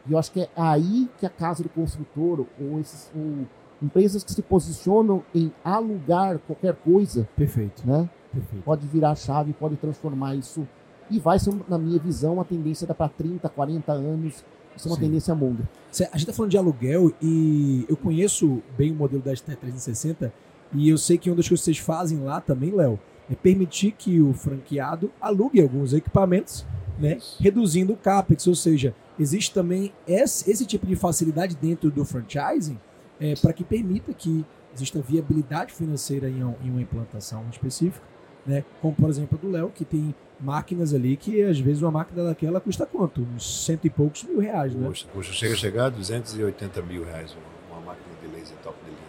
[0.07, 3.45] E eu acho que é aí que a casa do construtor ou esses, ou
[3.81, 7.21] Empresas que se posicionam em alugar qualquer coisa.
[7.21, 7.35] Gente
[7.83, 8.07] Né?
[8.31, 8.63] Perfeito.
[8.63, 10.67] Pode virar chave, pode transformar isso.
[11.09, 14.45] E vai ser, na minha visão, uma tendência para 30, 40 anos.
[14.75, 15.03] Isso é uma Sim.
[15.03, 15.67] tendência mundo.
[15.91, 20.31] A gente está falando de aluguel e eu conheço bem o modelo da ST360
[20.73, 23.91] e eu sei que uma das coisas que vocês fazem lá também, Léo, é permitir
[23.91, 26.65] que o franqueado alugue alguns equipamentos,
[26.99, 32.05] né, reduzindo o CAPEX, ou seja, existe também esse, esse tipo de facilidade dentro do
[32.05, 32.77] franchising
[33.19, 38.05] é, para que permita que exista viabilidade financeira em, em uma implantação específica,
[38.45, 38.63] né?
[38.81, 42.23] Como por exemplo a do Léo, que tem máquinas ali que às vezes uma máquina
[42.23, 43.21] daquela custa quanto?
[43.21, 44.87] Uns cento e poucos mil reais, né?
[44.87, 47.35] Poxa, poxa chega a chegar a 280 mil reais
[47.69, 49.01] uma máquina de laser top de linha.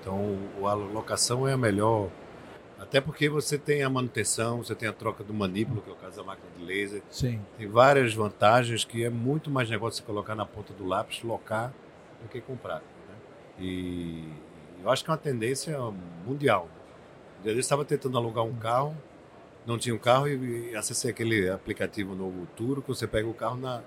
[0.00, 2.08] Então a locação é a melhor,
[2.78, 5.96] até porque você tem a manutenção, você tem a troca do manípulo, que é o
[5.96, 7.02] caso da máquina de laser.
[7.10, 7.40] Sim.
[7.56, 11.72] Tem várias vantagens que é muito mais negócio você colocar na ponta do lápis, locar,
[12.22, 12.82] do que comprar.
[13.58, 14.24] E
[14.82, 15.76] eu acho que é uma tendência
[16.24, 16.68] mundial.
[17.44, 18.96] Eu estava tentando alugar um carro,
[19.68, 23.56] não tinha um carro e acessei aquele aplicativo novo Turo, que você pega o carro
[23.58, 23.82] na,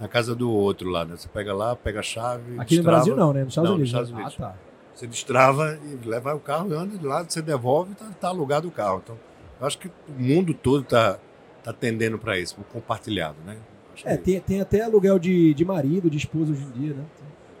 [0.00, 1.16] na casa do outro lá, né?
[1.16, 2.42] Você pega lá, pega a chave.
[2.58, 2.96] Aqui no destrava.
[2.96, 3.44] Brasil não, né?
[3.44, 4.08] Nos Estados Não, nos Unidos.
[4.08, 4.16] Estados né?
[4.16, 4.36] Unidos.
[4.40, 4.56] Ah, tá.
[4.94, 8.68] Você destrava e leva o carro, anda de lado, você devolve e tá, tá alugado
[8.68, 9.00] o carro.
[9.02, 9.16] Então,
[9.60, 11.18] eu acho que o mundo todo tá,
[11.62, 13.56] tá tendendo para isso, pro compartilhado, né?
[13.94, 16.94] Acho É, que- tem, tem até aluguel de, de marido, de esposa hoje em dia,
[16.94, 17.04] né?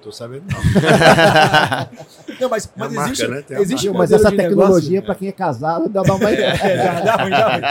[0.02, 0.58] Tô sabendo não.
[2.40, 3.44] Não, mas, É mas marca, existe, né?
[3.50, 6.36] Existe um Mas essa tecnologia, para quem é casado, dá uma mais.
[6.42, 7.62] É, já dá ruim, já ruim.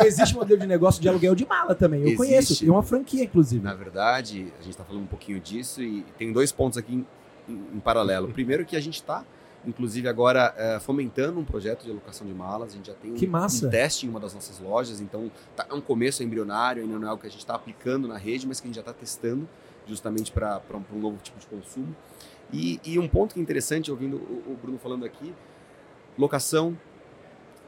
[0.06, 2.00] Existe um modelo de negócio de aluguel de mala também.
[2.00, 2.16] Eu Existe.
[2.18, 3.62] conheço, tem uma franquia, inclusive.
[3.62, 7.06] Na verdade, a gente está falando um pouquinho disso e tem dois pontos aqui em,
[7.52, 8.28] em- em paralelo.
[8.28, 9.22] Primeiro que a gente está,
[9.66, 12.72] inclusive agora, eh, fomentando um projeto de alocação de malas.
[12.72, 13.66] A gente já tem um, Que massa.
[13.66, 17.08] um teste em uma das nossas lojas, então tá, é um começo embrionário, ainda não
[17.08, 18.92] é o que a gente está aplicando na rede, mas que a gente já está
[18.92, 19.46] testando
[19.86, 20.60] justamente para
[20.92, 21.94] um novo tipo de consumo.
[22.52, 25.34] E, e um ponto que é interessante, ouvindo o, o Bruno falando aqui,
[26.16, 26.76] locação,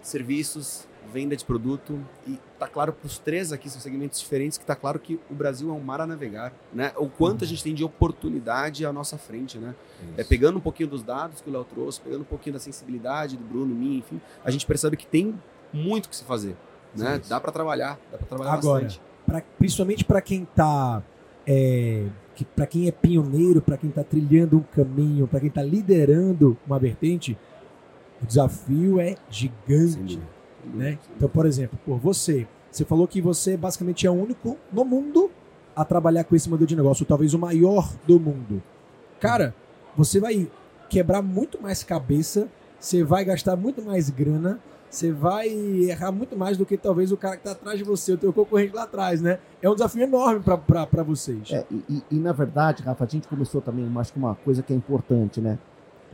[0.02, 4.64] serviços, venda de produto e tá claro para os três aqui são segmentos diferentes que
[4.64, 6.92] tá claro que o Brasil é um mar a navegar, né?
[6.96, 9.74] O quanto a gente tem de oportunidade à nossa frente, né?
[10.16, 13.36] É pegando um pouquinho dos dados que o Léo trouxe, pegando um pouquinho da sensibilidade
[13.36, 15.34] do Bruno, minha, enfim, a gente percebe que tem
[15.72, 16.56] muito que se fazer,
[16.94, 17.20] né?
[17.28, 19.00] Dá para trabalhar, dá para trabalhar Agora, bastante.
[19.24, 21.02] Pra- principalmente para quem tá.
[21.46, 25.62] É, que, para quem é pioneiro, para quem tá trilhando um caminho, para quem tá
[25.62, 27.36] liderando uma vertente,
[28.22, 30.16] o desafio é gigante.
[30.16, 30.22] dúvida.
[30.74, 30.98] né?
[31.16, 35.30] Então, por exemplo, por você, você falou que você basicamente é o único no mundo
[35.74, 38.62] a trabalhar com esse modelo de negócio, talvez o maior do mundo.
[39.20, 39.54] Cara,
[39.96, 40.50] você vai
[40.88, 44.58] quebrar muito mais cabeça, você vai gastar muito mais grana,
[44.90, 48.12] você vai errar muito mais do que talvez o cara que está atrás de você,
[48.12, 49.38] o teu concorrente lá atrás, né?
[49.60, 51.50] É um desafio enorme para vocês.
[51.50, 54.62] É, e, e- e, na verdade, Rafa, a gente começou também, acho que uma coisa
[54.62, 55.58] que é importante, né?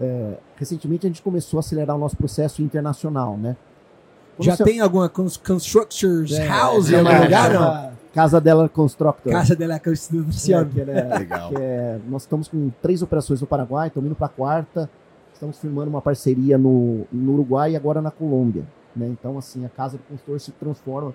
[0.01, 3.57] É, recentemente a gente começou a acelerar o nosso processo internacional, né?
[4.37, 7.55] Quando Já você- tem alguma cons- Constructors É, House é, em algum é, lugar, é,
[7.55, 7.93] não?
[8.13, 9.33] Casa dela Constructor.
[9.33, 10.65] Casa dela É, Construção.
[10.67, 11.49] que ela é- Legal.
[11.51, 14.91] que é- nós estamos com três operações no Paraguai, estamos indo para a quarta,
[15.43, 18.65] estamos firmando uma parceria no, no Uruguai e agora na Colômbia.
[18.95, 19.09] Né?
[19.09, 21.13] Então, assim, a Casa do Consultor se transforma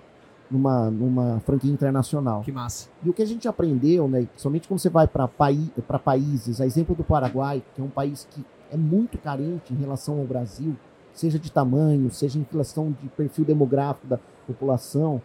[0.50, 2.42] numa, numa franquia internacional.
[2.42, 2.90] Que massa.
[3.02, 5.72] E o que a gente aprendeu, né, somente quando você vai para paí
[6.04, 10.18] países, a exemplo do Paraguai, que é um país que é muito carente em relação
[10.18, 10.76] ao Brasil,
[11.14, 15.22] seja de tamanho, seja em relação de perfil demográfico da população.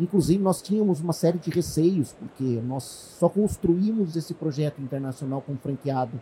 [0.00, 2.82] Inclusive, nós tínhamos uma série de receios, porque nós
[3.18, 6.18] só construímos esse projeto internacional com franqueado,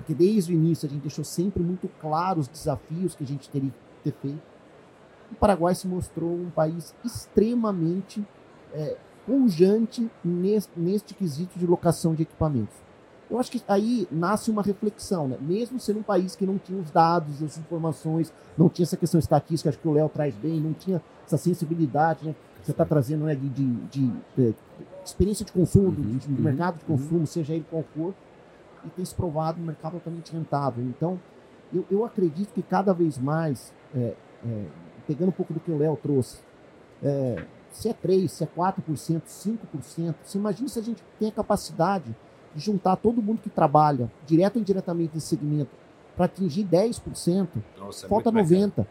[0.00, 3.48] porque desde o início a gente deixou sempre muito claros os desafios que a gente
[3.50, 4.40] teria que ter feito.
[5.30, 8.24] O Paraguai se mostrou um país extremamente
[8.72, 12.74] é, pujante neste, neste quesito de locação de equipamentos.
[13.30, 15.36] Eu acho que aí nasce uma reflexão, né?
[15.40, 19.20] mesmo sendo um país que não tinha os dados, as informações, não tinha essa questão
[19.20, 22.34] estatística, acho que o Léo traz bem, não tinha essa sensibilidade né?
[22.58, 23.34] que você está trazendo né?
[23.36, 24.54] de, de, de- de
[25.04, 28.12] experiência de consumo, de, de uhum, mercado de consumo, seja ele qual for,
[28.84, 30.84] e tem se provado um mercado altamente rentável.
[30.84, 31.20] Então,
[31.72, 34.14] eu, eu acredito que cada vez mais, é,
[34.44, 34.64] é,
[35.06, 36.40] pegando um pouco do que o Léo trouxe,
[37.02, 41.32] é, se é 3%, se é 4%, 5%, você imagina se a gente tem a
[41.32, 42.14] capacidade
[42.54, 45.70] de juntar todo mundo que trabalha, direto ou indiretamente nesse segmento,
[46.16, 48.82] para atingir 10%, Nossa, é falta muito mercado.
[48.82, 48.86] 90%.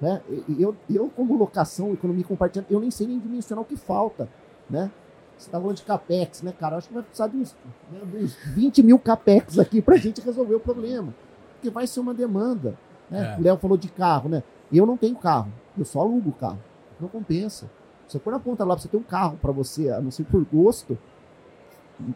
[0.00, 0.22] Né?
[0.58, 4.28] Eu, eu, como locação, economia compartilhada, eu nem sei nem dimensionar o que falta.
[4.68, 4.90] Né?
[5.36, 6.76] Você está falando de capex, né, cara?
[6.76, 7.54] Acho que vai precisar de uns,
[7.92, 11.14] né, de uns 20 mil capex aqui para a gente resolver o problema.
[11.54, 12.74] Porque vai ser uma demanda.
[13.10, 13.34] Né?
[13.34, 13.38] É.
[13.38, 14.42] O Léo falou de carro, né?
[14.72, 16.58] Eu não tenho carro, eu só alugo o carro.
[16.98, 17.70] Não compensa.
[18.08, 20.24] Você põe na ponta lá pra você ter um carro para você, a não ser
[20.24, 20.96] por gosto,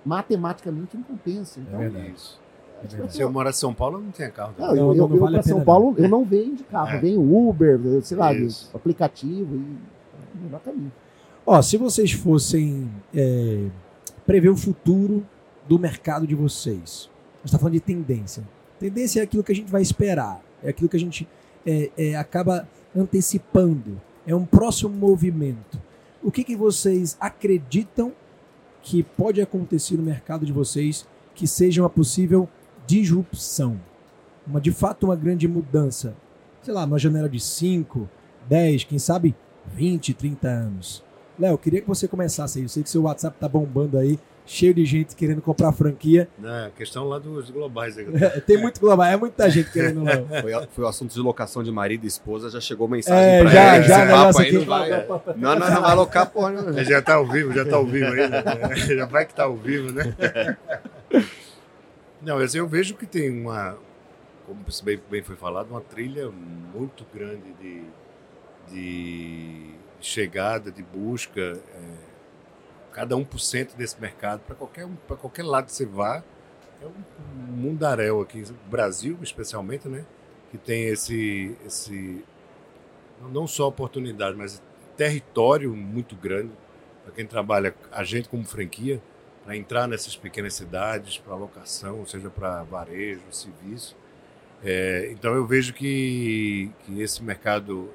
[0.04, 1.60] matematicamente não compensa.
[1.60, 2.12] Então, verdade.
[2.14, 2.40] Isso.
[2.78, 4.54] a gente vai ter Se eu morar em São Paulo, eu não tenho carro.
[4.58, 6.56] não, Não, eu, não, eu, não eu vale a pra São Paulo, eu não venho
[6.56, 6.98] de carro, É.
[6.98, 8.70] venho Uber, sei lá, Isso.
[8.74, 9.78] aplicativo e
[10.38, 10.92] é melhor caminho.
[11.46, 13.66] Ó, se vocês fossem é,
[14.26, 15.26] prever o futuro
[15.66, 17.10] do mercado de vocês,
[17.42, 18.46] a está falando de tendência.
[18.78, 21.26] Tendência é aquilo que a gente vai esperar, é aquilo que a gente
[21.66, 25.80] é, é, acaba antecipando, é um próximo movimento.
[26.22, 28.12] O que, que vocês acreditam
[28.82, 32.48] que pode acontecer no mercado de vocês que seja uma possível
[32.86, 33.80] disrupção?
[34.46, 36.14] Uma, de fato, uma grande mudança.
[36.62, 38.08] Sei lá, numa janela de 5,
[38.48, 39.34] 10, quem sabe
[39.74, 41.09] 20, 30 anos.
[41.40, 42.64] Léo, queria que você começasse aí.
[42.64, 46.28] Eu sei que seu WhatsApp tá bombando aí, cheio de gente querendo comprar franquia.
[46.38, 47.96] Não, é questão lá dos globais.
[47.96, 48.06] aí.
[48.46, 50.26] Tem muito global, é muita gente querendo, Léo.
[50.42, 53.50] Foi, foi o assunto de locação de marido e esposa, já chegou mensagem É, pra
[53.50, 53.88] já, ele.
[53.88, 54.58] já, papo aí aqui.
[54.58, 54.90] não vai.
[55.36, 56.50] Não, não, não vai alocar porra.
[56.50, 56.84] Não.
[56.84, 58.28] Já está ao vivo, já está ao vivo aí.
[58.28, 58.42] né?
[58.96, 60.14] Já vai que está ao vivo, né?
[62.22, 63.76] Não, assim, eu vejo que tem uma,
[64.46, 66.30] como bem, bem foi falado, uma trilha
[66.74, 67.82] muito grande de,
[68.70, 69.70] de
[70.06, 71.40] chegada, de busca.
[71.40, 72.10] é,
[72.92, 74.88] cada 1% desse mercado, para qualquer,
[75.20, 76.22] qualquer lado que você vá,
[76.82, 78.42] é um mundaréu aqui.
[78.42, 80.04] O Brasil, especialmente, né?
[80.50, 82.24] Que tem esse, esse
[83.32, 84.60] não só oportunidade, mas
[84.96, 86.52] território muito grande
[87.04, 89.00] para quem trabalha, a gente como franquia,
[89.44, 93.96] para entrar nessas pequenas cidades, para locação, seja para varejo, serviço.
[94.62, 97.90] É, então eu vejo que, que esse mercado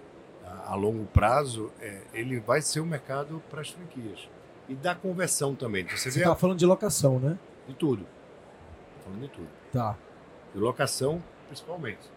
[0.63, 4.27] a, a longo prazo é, ele vai ser um mercado para as franquias
[4.67, 5.83] e da conversão também.
[5.83, 7.37] Então, você está falando de locação, né?
[7.67, 8.05] De tudo.
[9.03, 9.47] Falando de tudo.
[9.71, 9.95] Tá.
[10.53, 12.09] De locação, principalmente.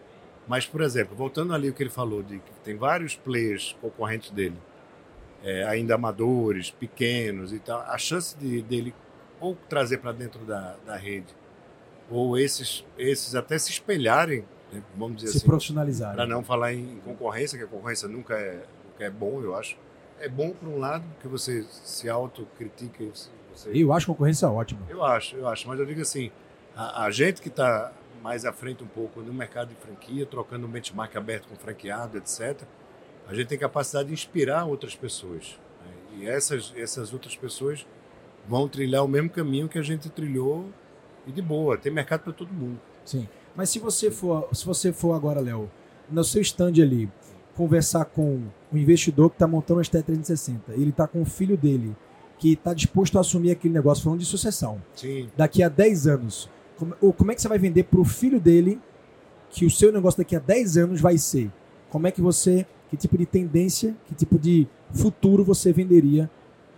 [0.47, 4.31] Mas, por exemplo, voltando ali o que ele falou, de que tem vários players concorrentes
[4.31, 4.57] dele,
[5.43, 8.93] é, ainda amadores, pequenos e tal, a chance de, dele
[9.39, 11.33] ou trazer para dentro da, da rede,
[12.09, 14.43] ou esses, esses até se espelharem,
[14.95, 15.39] vamos dizer se assim.
[15.39, 16.15] Se profissionalizarem.
[16.15, 19.77] Para não falar em concorrência, que a concorrência nunca é, nunca é bom, eu acho.
[20.19, 23.03] É bom por um lado, que você se autocritica.
[23.53, 23.69] Você...
[23.73, 24.81] Eu acho concorrência ótima.
[24.89, 25.67] Eu acho, eu acho.
[25.67, 26.31] Mas eu digo assim,
[26.75, 30.67] a, a gente que está mais à frente um pouco no mercado de franquia, trocando
[30.67, 32.63] um benchmark aberto com franqueado, etc.,
[33.27, 35.59] a gente tem capacidade de inspirar outras pessoas.
[35.85, 35.93] Né?
[36.17, 37.85] E essas, essas outras pessoas
[38.47, 40.67] vão trilhar o mesmo caminho que a gente trilhou
[41.27, 41.77] e de boa.
[41.77, 42.79] Tem mercado para todo mundo.
[43.05, 43.27] Sim.
[43.59, 45.69] Mas se você for, se você for agora, Léo,
[46.09, 47.11] no seu stand ali,
[47.57, 51.57] conversar com um investidor que está montando a ST 360, ele está com o filho
[51.57, 51.93] dele,
[52.37, 54.81] que está disposto a assumir aquele negócio, falando de sucessão.
[54.95, 55.27] Sim.
[55.35, 58.39] Daqui a 10 anos, como, ou como é que você vai vender para o filho
[58.39, 58.79] dele
[59.49, 61.51] que o seu negócio daqui a 10 anos vai ser?
[61.89, 66.31] Como é que você que tipo de tendência, que tipo de futuro você venderia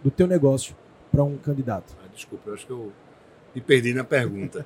[0.03, 0.75] do teu negócio
[1.11, 1.95] para um candidato?
[2.03, 2.91] Ah, desculpa, eu acho que eu
[3.53, 4.65] me perdi na pergunta.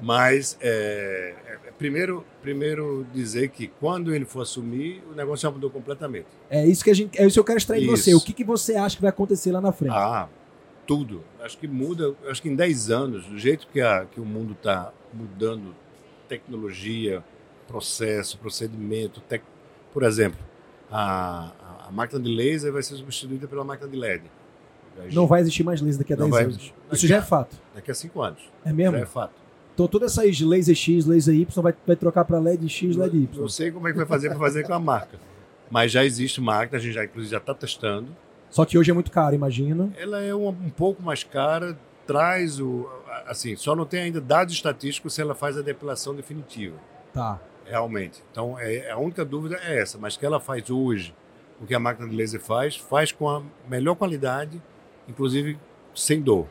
[0.00, 5.70] Mas, é, é, primeiro, primeiro dizer que quando ele for assumir, o negócio já mudou
[5.70, 6.26] completamente.
[6.50, 8.14] É isso que, a gente, é isso que eu quero extrair de você.
[8.14, 9.94] O que, que você acha que vai acontecer lá na frente?
[9.94, 10.28] Ah,
[10.86, 11.22] tudo.
[11.40, 14.52] Acho que muda, acho que em 10 anos, do jeito que, a, que o mundo
[14.52, 15.74] está mudando,
[16.28, 17.22] tecnologia,
[17.66, 19.42] processo, procedimento, tec...
[19.92, 20.38] por exemplo,
[20.90, 21.52] a,
[21.88, 24.24] a, máquina de laser vai ser substituída pela máquina de LED.
[25.12, 26.56] Não vai existir mais laser daqui a 10 anos.
[26.56, 27.56] Daqui, Isso já é fato.
[27.74, 28.40] Daqui a 5 anos.
[28.64, 28.96] É mesmo?
[28.96, 29.32] Já é fato.
[29.74, 33.40] Então todas essas laser X, laser Y vai, vai trocar para LED X, LED Y.
[33.40, 35.18] Não sei como é que vai fazer para fazer com a marca.
[35.70, 38.08] Mas já existe máquina, a gente já inclusive já está testando.
[38.50, 39.92] Só que hoje é muito caro, imagina.
[39.98, 41.76] Ela é um, um pouco mais cara,
[42.06, 42.88] traz o.
[43.26, 46.76] Assim, só não tem ainda dados estatísticos se ela faz a depilação definitiva.
[47.12, 48.22] Tá realmente.
[48.30, 51.14] Então, é, a única dúvida é essa, mas que ela faz hoje,
[51.60, 54.62] o que a máquina de laser faz, faz com a melhor qualidade,
[55.08, 55.58] inclusive
[55.94, 56.46] sem dor,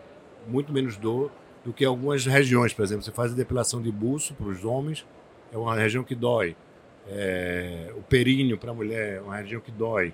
[0.48, 1.32] muito menos dor
[1.64, 5.06] do que algumas regiões, por exemplo, você faz a depilação de buço para os homens,
[5.52, 6.56] é uma região que dói.
[7.08, 10.14] É, o períneo para a mulher é uma região que dói.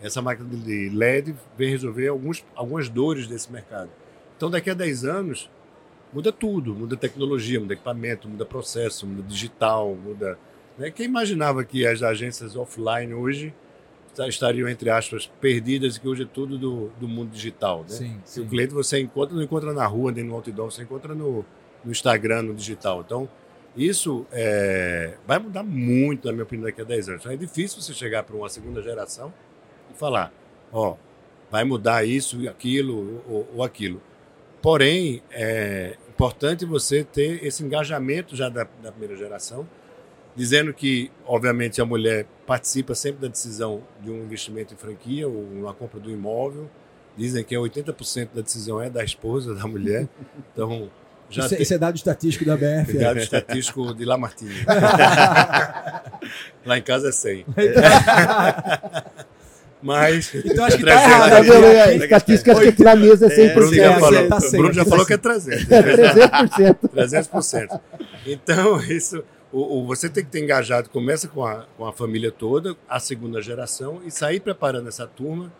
[0.00, 3.90] Essa máquina de LED vem resolver alguns, algumas dores desse mercado.
[4.36, 5.50] Então, daqui a 10 anos,
[6.12, 10.38] muda tudo, muda tecnologia, muda equipamento, muda processo, muda digital, muda.
[10.78, 10.90] Né?
[10.90, 13.54] Quem imaginava que as agências offline hoje
[14.26, 17.80] estariam, entre aspas, perdidas, que hoje é tudo do, do mundo digital.
[17.82, 17.88] Né?
[17.88, 18.42] Sim, sim.
[18.42, 21.44] O cliente você encontra, não encontra na rua, nem no outdoor, você encontra no,
[21.84, 23.02] no Instagram, no digital.
[23.04, 23.28] Então,
[23.76, 27.20] isso é, vai mudar muito, na minha opinião, daqui a 10 anos.
[27.20, 29.32] Então, é difícil você chegar para uma segunda geração
[29.92, 30.32] e falar,
[30.72, 30.96] ó,
[31.50, 34.00] vai mudar isso, aquilo ou, ou aquilo.
[34.62, 39.68] Porém, é importante você ter esse engajamento já da, da primeira geração,
[40.36, 45.48] dizendo que, obviamente, a mulher participa sempre da decisão de um investimento em franquia ou
[45.62, 46.68] na compra do imóvel.
[47.16, 50.06] Dizem que 80% da decisão é da esposa, da mulher.
[50.52, 50.90] Então,
[51.30, 51.62] já isso, tem...
[51.62, 52.96] isso é dado estatístico da BF.
[52.96, 54.64] É dado estatístico de Lamartine.
[56.64, 57.46] Lá em casa é 100.
[59.82, 60.34] Mas.
[60.34, 61.30] Então acho que tá errado.
[61.30, 63.54] Tá a estatística acho que aqui na mesa é 100%.
[63.54, 65.70] Bruno já falou, tá Bruno já falou que é 300.
[65.70, 66.76] É 300%.
[66.94, 67.80] 300%.
[68.26, 69.22] Então, isso.
[69.52, 72.98] O, o, você tem que ter engajado, começa com a, com a família toda, a
[72.98, 75.52] segunda geração, e sair preparando essa turma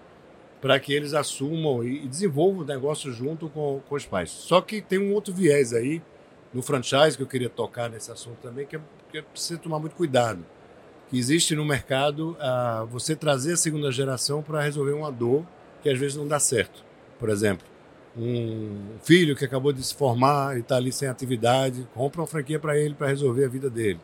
[0.61, 4.30] para que eles assumam e, e, desenvolvam o negócio junto com, com os pais.
[4.30, 6.03] Só que tem um outro viés aí
[6.53, 8.80] no franchise que eu queria tocar nesse assunto também, que é,
[9.11, 10.45] que é preciso tomar muito cuidado
[11.09, 15.47] que existe no mercado a você trazer a segunda geração para resolver uma dor
[15.82, 16.84] que às vezes não dá certo.
[17.18, 17.66] Por exemplo,
[18.17, 22.59] um filho que acabou de se formar e está ali sem atividade, compra uma franquia
[22.59, 24.01] para ele para resolver a vida dele.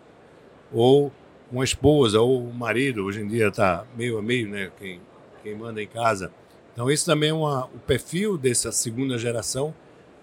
[0.73, 1.11] Ou
[1.51, 4.71] uma esposa ou um marido, hoje em dia está meio a meio, né?
[4.79, 5.01] Quem,
[5.43, 6.31] quem manda em casa.
[6.73, 9.75] Então, isso também é uma, o perfil dessa segunda geração.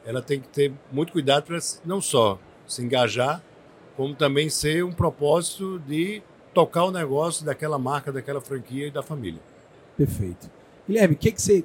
[0.06, 3.44] Ela tem que ter muito cuidado para não só se engajar,
[3.96, 6.24] como também ser um propósito de
[6.54, 9.42] tocar o negócio daquela marca, daquela franquia e da família.
[9.96, 10.50] Perfeito.
[10.88, 11.64] Guilherme, o que, que você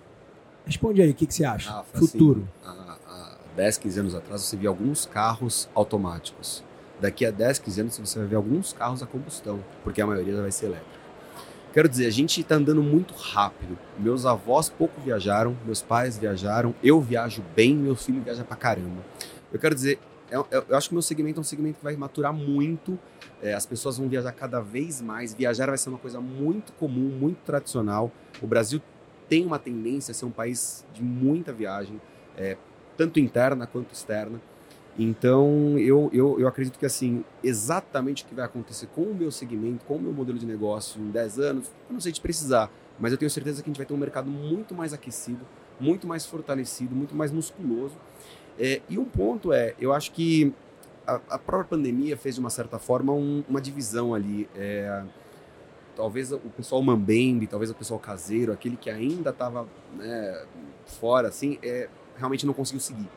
[0.67, 1.71] Responde aí, o que, que você acha?
[1.71, 2.49] Rafa, Futuro.
[2.65, 6.65] assim, há, há 10, 15 anos atrás, você via alguns carros automáticos.
[7.01, 10.41] Daqui a 10, 15 anos, você vai ver alguns carros a combustão, porque a maioria
[10.41, 10.95] vai ser elétrica.
[11.73, 13.77] Quero dizer, a gente está andando muito rápido.
[13.99, 19.03] Meus avós pouco viajaram, meus pais viajaram, eu viajo bem, meu filho viaja pra caramba.
[19.53, 19.99] Eu quero dizer,
[20.31, 22.99] eu, eu- eu acho que o meu segmento é um segmento que vai maturar muito.
[23.43, 25.35] é, as pessoas vão viajar cada vez mais.
[25.35, 28.11] Viajar vai ser uma coisa muito comum, muito tradicional.
[28.41, 28.81] O Brasil
[29.35, 32.01] tem uma tendência a ser um país de muita viagem,
[32.39, 32.57] é,
[32.97, 34.41] tanto interna quanto externa.
[34.97, 39.32] Então, eu, eu, eu acredito que, assim, exatamente o que vai acontecer com o meu
[39.32, 42.70] segmento, com o meu modelo de negócio em 10 anos, eu não sei te precisar,
[42.97, 45.41] mas eu tenho certeza que a gente vai ter um mercado muito mais aquecido,
[45.80, 47.97] muito mais fortalecido, muito mais musculoso.
[48.57, 50.55] É, e um ponto é, eu acho que
[51.05, 54.49] a, a própria pandemia fez, de uma certa forma, um- uma divisão ali.
[54.55, 55.03] É,
[55.97, 59.66] talvez o pessoal mambembe, talvez o pessoal caseiro, aquele que ainda estava
[60.86, 63.09] fora, assim, é, realmente não conseguiu seguir.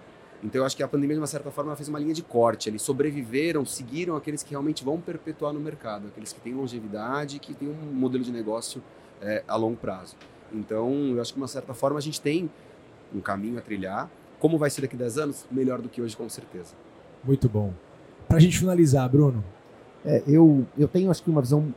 [0.43, 2.69] Então eu acho que a pandemia, de uma certa forma, fez uma linha de corte.
[2.69, 7.53] Eles sobreviveram, seguiram aqueles que realmente vão perpetuar no mercado, aqueles que têm longevidade, que
[7.53, 8.81] têm um modelo de negócio
[9.21, 10.15] é, a longo prazo.
[10.53, 12.49] Então eu acho que, de uma certa forma, a gente tem
[13.13, 14.09] um caminho a trilhar.
[14.39, 15.47] Como vai ser daqui a 10 anos?
[15.49, 16.75] Melhor do que hoje, com certeza.
[17.23, 17.73] Muito bom.
[18.27, 19.43] Pra gente finalizar, Bruno.
[20.05, 21.73] É, eu, eu tenho, acho que, uma visão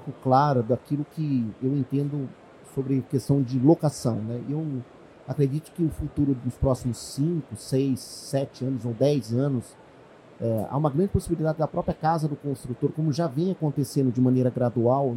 [0.00, 2.28] pouco clara daquilo que eu entendo
[2.74, 4.16] sobre questão de locação.
[4.16, 4.42] Né?
[4.48, 4.82] Eu
[5.26, 9.76] acredito que o futuro dos próximos 5, 6, 7 anos ou 10 anos,
[10.40, 14.20] é, há uma grande possibilidade da própria casa do construtor, como já vem acontecendo de
[14.20, 15.16] maneira gradual,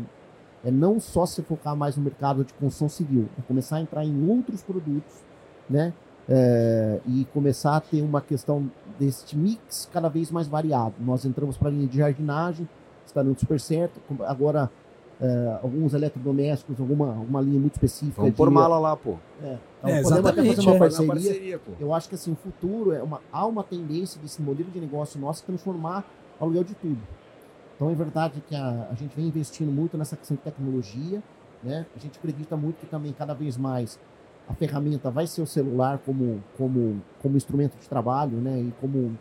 [0.63, 4.05] é não só se focar mais no mercado de construção civil, é começar a entrar
[4.05, 5.23] em outros produtos,
[5.69, 5.93] né?
[6.32, 8.69] É, e começar a ter uma questão
[8.99, 10.93] deste mix cada vez mais variado.
[10.99, 12.69] Nós entramos para a linha de jardinagem,
[13.10, 13.99] está dando super certo.
[14.26, 14.70] Agora,
[15.22, 18.18] é, alguns eletrodomésticos, alguma, alguma linha muito específica.
[18.18, 19.16] Vamos de- pôr mala lá, pô.
[19.41, 19.57] É, É,
[19.99, 20.80] então, podemos até exatamente, fazer uma é.
[20.80, 21.32] Fazer uma parceria.
[21.34, 21.72] parceria, pô.
[21.80, 25.20] Eu acho que assim, o futuro é uma, há uma tendência desse modelo de negócio
[25.20, 26.05] nosso transformar
[26.39, 26.97] o aluguel de tudo.
[27.76, 31.22] Então é verdade que a, a gente vem investindo muito nessa questão de tecnologia,
[31.64, 31.86] né?
[31.95, 33.97] A gente acredita muito que também cada vez mais
[34.49, 38.60] a ferramenta vai ser o celular como, como, como instrumento de trabalho, né?
[38.60, 39.18] E como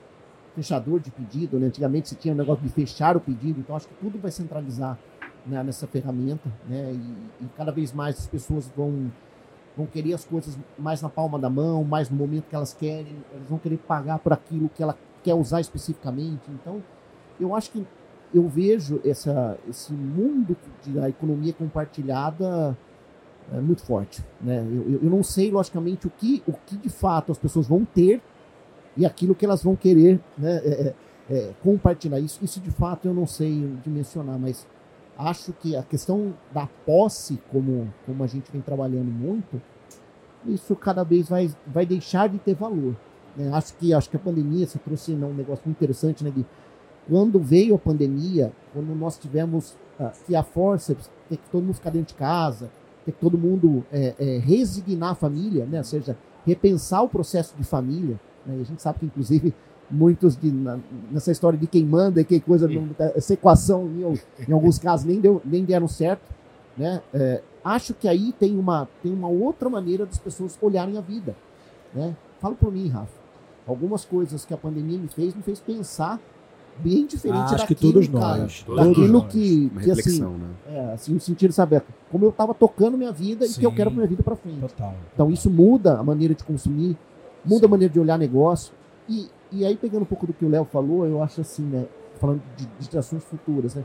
[0.63, 1.67] fechador de pedido, né?
[1.69, 4.99] Antigamente se tinha o negócio de fechar o pedido, então acho que tudo vai centralizar
[5.47, 6.93] né, nessa ferramenta, né?
[6.93, 9.11] E, e cada vez mais as pessoas vão
[9.77, 13.15] vão querer as coisas mais na palma da mão, mais no momento que elas querem,
[13.33, 16.43] elas vão querer pagar por aquilo que ela quer usar especificamente.
[16.51, 16.83] Então,
[17.39, 17.87] eu acho que
[18.35, 20.57] eu vejo essa, esse mundo
[20.89, 22.77] da economia compartilhada
[23.53, 24.21] é, muito forte.
[24.41, 24.67] Né?
[24.69, 28.21] Eu- eu não sei, logicamente, o que, o que de fato as pessoas vão ter
[28.99, 30.95] e aquilo que elas vão querer né, é, é,
[31.31, 32.19] é, compartilhar.
[32.19, 34.67] Isso, isso, de fato, eu não sei dimensionar, mas
[35.17, 39.63] acho que a questão da posse, como, como a gente vem trabalhando muito,
[40.45, 42.97] isso cada vez vai, vai deixar de ter valor.
[43.37, 43.51] né?
[43.53, 46.45] Acho que acho que a pandemia você trouxe um negócio muito interessante, né, Gui?
[47.09, 50.95] Quando veio a pandemia, quando nós tivemos ah, que a força
[51.29, 52.71] ter que todo mundo ficar dentro de casa,
[53.05, 55.79] ter que todo mundo é, é, resignar a família, né?
[55.79, 58.21] Ou seja, repensar o processo de família.
[58.47, 58.57] Né?
[58.59, 59.55] E a gente sabe que, inclusive,
[59.91, 60.79] muitos de, na-
[61.11, 65.07] nessa história de quem manda e que coisa, não- essa equação em, em alguns casos
[65.07, 66.23] nem, deu, nem deram certo.
[66.77, 67.01] Né?
[67.13, 71.35] É, acho que aí tem uma, tem uma outra maneira das pessoas olharem a vida.
[71.95, 72.15] Né?
[72.41, 73.19] Falo por mim, Rafa.
[73.67, 76.19] Algumas coisas que a pandemia me fez, me fez pensar
[76.79, 78.63] bem diferente Acho que daquilo, todos cara, nós.
[78.63, 79.33] Todos daquilo nós.
[79.33, 80.49] que, que assim, né?
[80.69, 83.77] é, assim, no sentido, sabe, como eu tava tocando minha vida e que eu Sim.
[83.77, 84.61] quero minha vida pra frente.
[84.61, 84.95] Total.
[85.13, 86.97] Então isso muda a maneira de consumir,
[87.45, 88.73] muda a maneira de olhar negócio.
[89.09, 91.87] E, e aí, pegando um pouco do que o Léo falou, eu acho assim, né?
[92.21, 93.85] Falando de, de gerações futuras, né?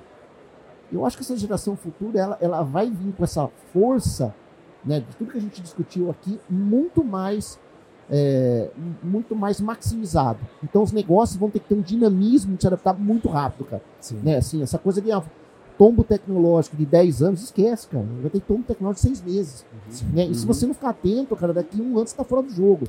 [0.92, 4.34] Eu acho que essa geração futura, ela, ela vai vir com essa força,
[4.86, 5.00] né?
[5.00, 7.60] De tudo que a gente discutiu aqui, muito mais
[8.10, 8.70] é,
[9.02, 10.40] muito mais maximizado.
[10.62, 13.82] Então os negócios vão ter que ter um dinamismo de se adaptar muito rápido, cara
[14.00, 14.20] Sim.
[14.22, 14.38] né?
[14.38, 15.24] Assim, essa coisa de ah,
[15.78, 18.06] tombo tecnológico de 10 anos, esquece, cara.
[18.22, 19.66] Vai ter tombo tecnológico de 6 meses.
[19.90, 20.06] Sim.
[20.14, 20.26] Né?
[20.26, 20.48] E se Uhum.
[20.54, 22.88] você não ficar atento, cara, daqui um ano você tá fora do jogo.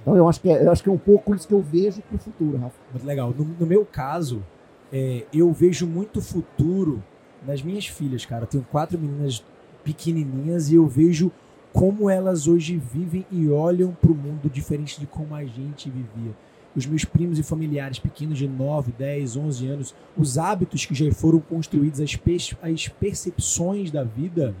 [0.00, 2.00] Então eu acho que é, eu acho que é um pouco isso que eu vejo
[2.02, 2.76] pro futuro, Rafa.
[2.92, 3.34] Muito legal.
[3.36, 4.42] No, no meu caso,
[4.92, 7.02] é, eu vejo muito futuro
[7.46, 8.44] nas minhas filhas, cara.
[8.44, 9.44] Eu tenho quatro meninas
[9.84, 11.30] pequenininhas e eu vejo
[11.72, 16.34] como elas hoje vivem e olham para o mundo diferente de como a gente vivia.
[16.74, 21.10] Os meus primos e familiares pequenos de 9, 10, 11 anos, os hábitos que já
[21.12, 22.18] foram construídos, as,
[22.62, 24.54] as percepções da vida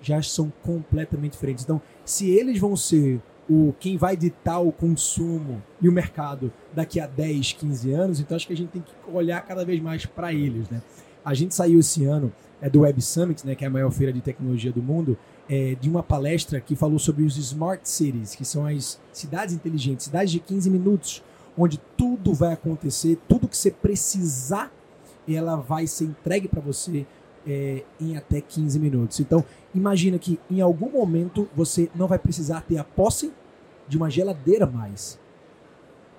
[0.00, 1.64] já são completamente diferentes.
[1.64, 7.00] Então, se eles vão ser o quem vai ditar o consumo e o mercado daqui
[7.00, 10.04] a 10, 15 anos, então acho que a gente tem que olhar cada vez mais
[10.04, 10.82] para eles, né?
[11.24, 14.12] A gente saiu esse ano é, do Web Summit, né, que é a maior feira
[14.12, 15.16] de tecnologia do mundo,
[15.48, 20.06] é, de uma palestra que falou sobre os Smart Cities, que são as cidades inteligentes,
[20.06, 21.22] cidades de 15 minutos,
[21.56, 24.72] onde tudo vai acontecer, tudo que você precisar,
[25.28, 27.06] ela vai ser entregue para você
[27.46, 29.20] é, em até 15 minutos.
[29.20, 29.44] Então,
[29.74, 33.32] imagina que em algum momento você não vai precisar ter a posse
[33.88, 35.18] de uma geladeira mais,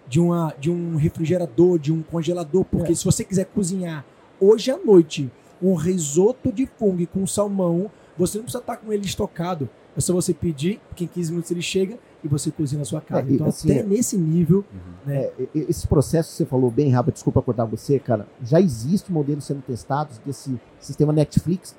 [0.07, 2.95] de, uma, de um refrigerador, de um congelador, porque É.
[2.95, 4.03] se você quiser cozinhar
[4.39, 9.05] hoje à noite um risoto de fungo com salmão, você não precisa estar com ele
[9.05, 9.69] estocado.
[9.97, 13.01] É só você pedir, que em 15 minutos ele chega e você cozinha na sua
[13.01, 13.29] casa.
[13.29, 14.63] É, então, assim, até é- nesse nível,
[15.05, 15.23] né?
[15.25, 18.25] É, esse processo que você falou bem, Rafa, desculpa cortar você, cara.
[18.43, 21.75] Já existe modelos sendo testados desse sistema Netflix.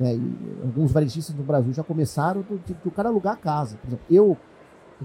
[0.00, 3.76] né, e alguns varejistas no Brasil já começaram do, de, do cara alugar a casa.
[3.76, 4.36] Por exemplo, eu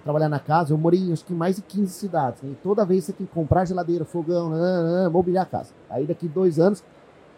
[0.04, 2.42] trabalhar na casa, eu morei acho que em mais de 15 cidades.
[2.42, 5.74] né, e toda vez você tem que comprar geladeira, fogão, nananã, mobiliar a casa.
[5.90, 6.84] Aí daqui dois anos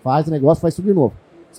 [0.04, 1.14] faz o negócio, faz tudo de novo.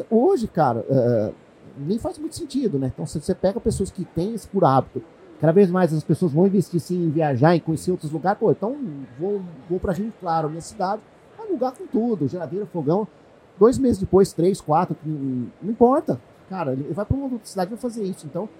[0.09, 1.33] Hoje, cara, é,
[1.77, 2.91] nem faz muito sentido, né?
[2.93, 5.03] Então você pega pessoas que têm esse por hábito
[5.41, 8.39] Cada vez mais as pessoas vão investir sim em viajar, em conhecer outros lugares.
[8.39, 8.77] Pô, então
[9.19, 9.41] vou,
[9.71, 11.01] vou para Rio Claro, minha cidade,
[11.39, 13.09] alugar com tudo, geladeira, fogão.
[13.59, 16.21] Dois meses depois, três, quatro, não, importa.
[16.51, 18.27] Cara, ele vai para uma outra cidade e vai fazer isso.
[18.27, 18.51] Então, é,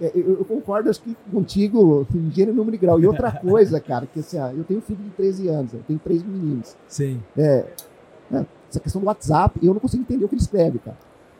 [0.00, 3.00] eu, eu concordo, acho que contigo, em gênero, número e grau.
[3.00, 5.98] E outra coisa, cara, que assim, eu tenho um filho de 13 anos, eu tenho
[5.98, 6.76] três meninos.
[6.88, 7.20] sim.
[7.36, 7.64] É,
[8.32, 10.96] é, essa questão do WhatsApp, eu não consigo entender o que ele escreve, cara.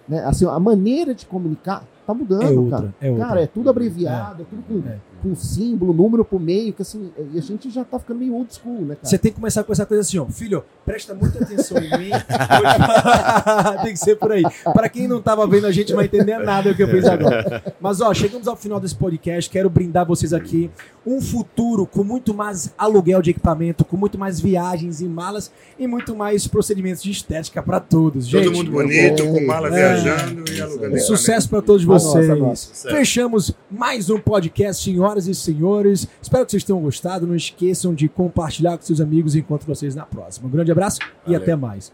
[0.09, 0.25] Né?
[0.25, 2.95] Assim, a maneira de comunicar tá mudando, É outra, cara.
[3.01, 3.27] é outra.
[3.27, 4.99] Cara, é tudo abreviado, é, tudo com, É.
[5.25, 8.55] com símbolo, número pro meio, que assim, e a gente já tá ficando meio old
[8.55, 9.09] school, né, cara?
[9.09, 10.27] Você tem que começar com essa coisa assim, ó.
[10.27, 12.11] Filho, presta muita atenção em mim.
[13.83, 14.43] tem que ser por aí.
[14.75, 17.07] Para quem não tava vendo, a gente não vai entender nada do que eu fiz
[17.07, 17.75] agora.
[17.81, 19.49] Mas, ó, chegamos ao final desse podcast.
[19.49, 20.71] Quero brindar vocês aqui
[21.07, 25.87] um futuro com muito mais aluguel de equipamento, com muito mais viagens e malas e
[25.87, 28.27] muito mais procedimentos de estética para todos.
[28.27, 29.71] Gente, Todo mundo bonito, é, com mala é.
[29.71, 31.01] viajando e alugando.
[31.01, 32.39] Sucesso para todos nossa, vocês.
[32.39, 32.75] nossa.
[32.75, 32.97] Certo.
[32.97, 34.91] Fechamos mais um podcast,
[35.23, 36.09] senhoras e senhores.
[36.21, 37.27] Espero que vocês tenham gostado.
[37.27, 40.49] Não esqueçam de compartilhar com seus amigos e encontro vocês na próxima.
[40.49, 41.41] Um grande abraço e Valeu.
[41.43, 41.93] até mais.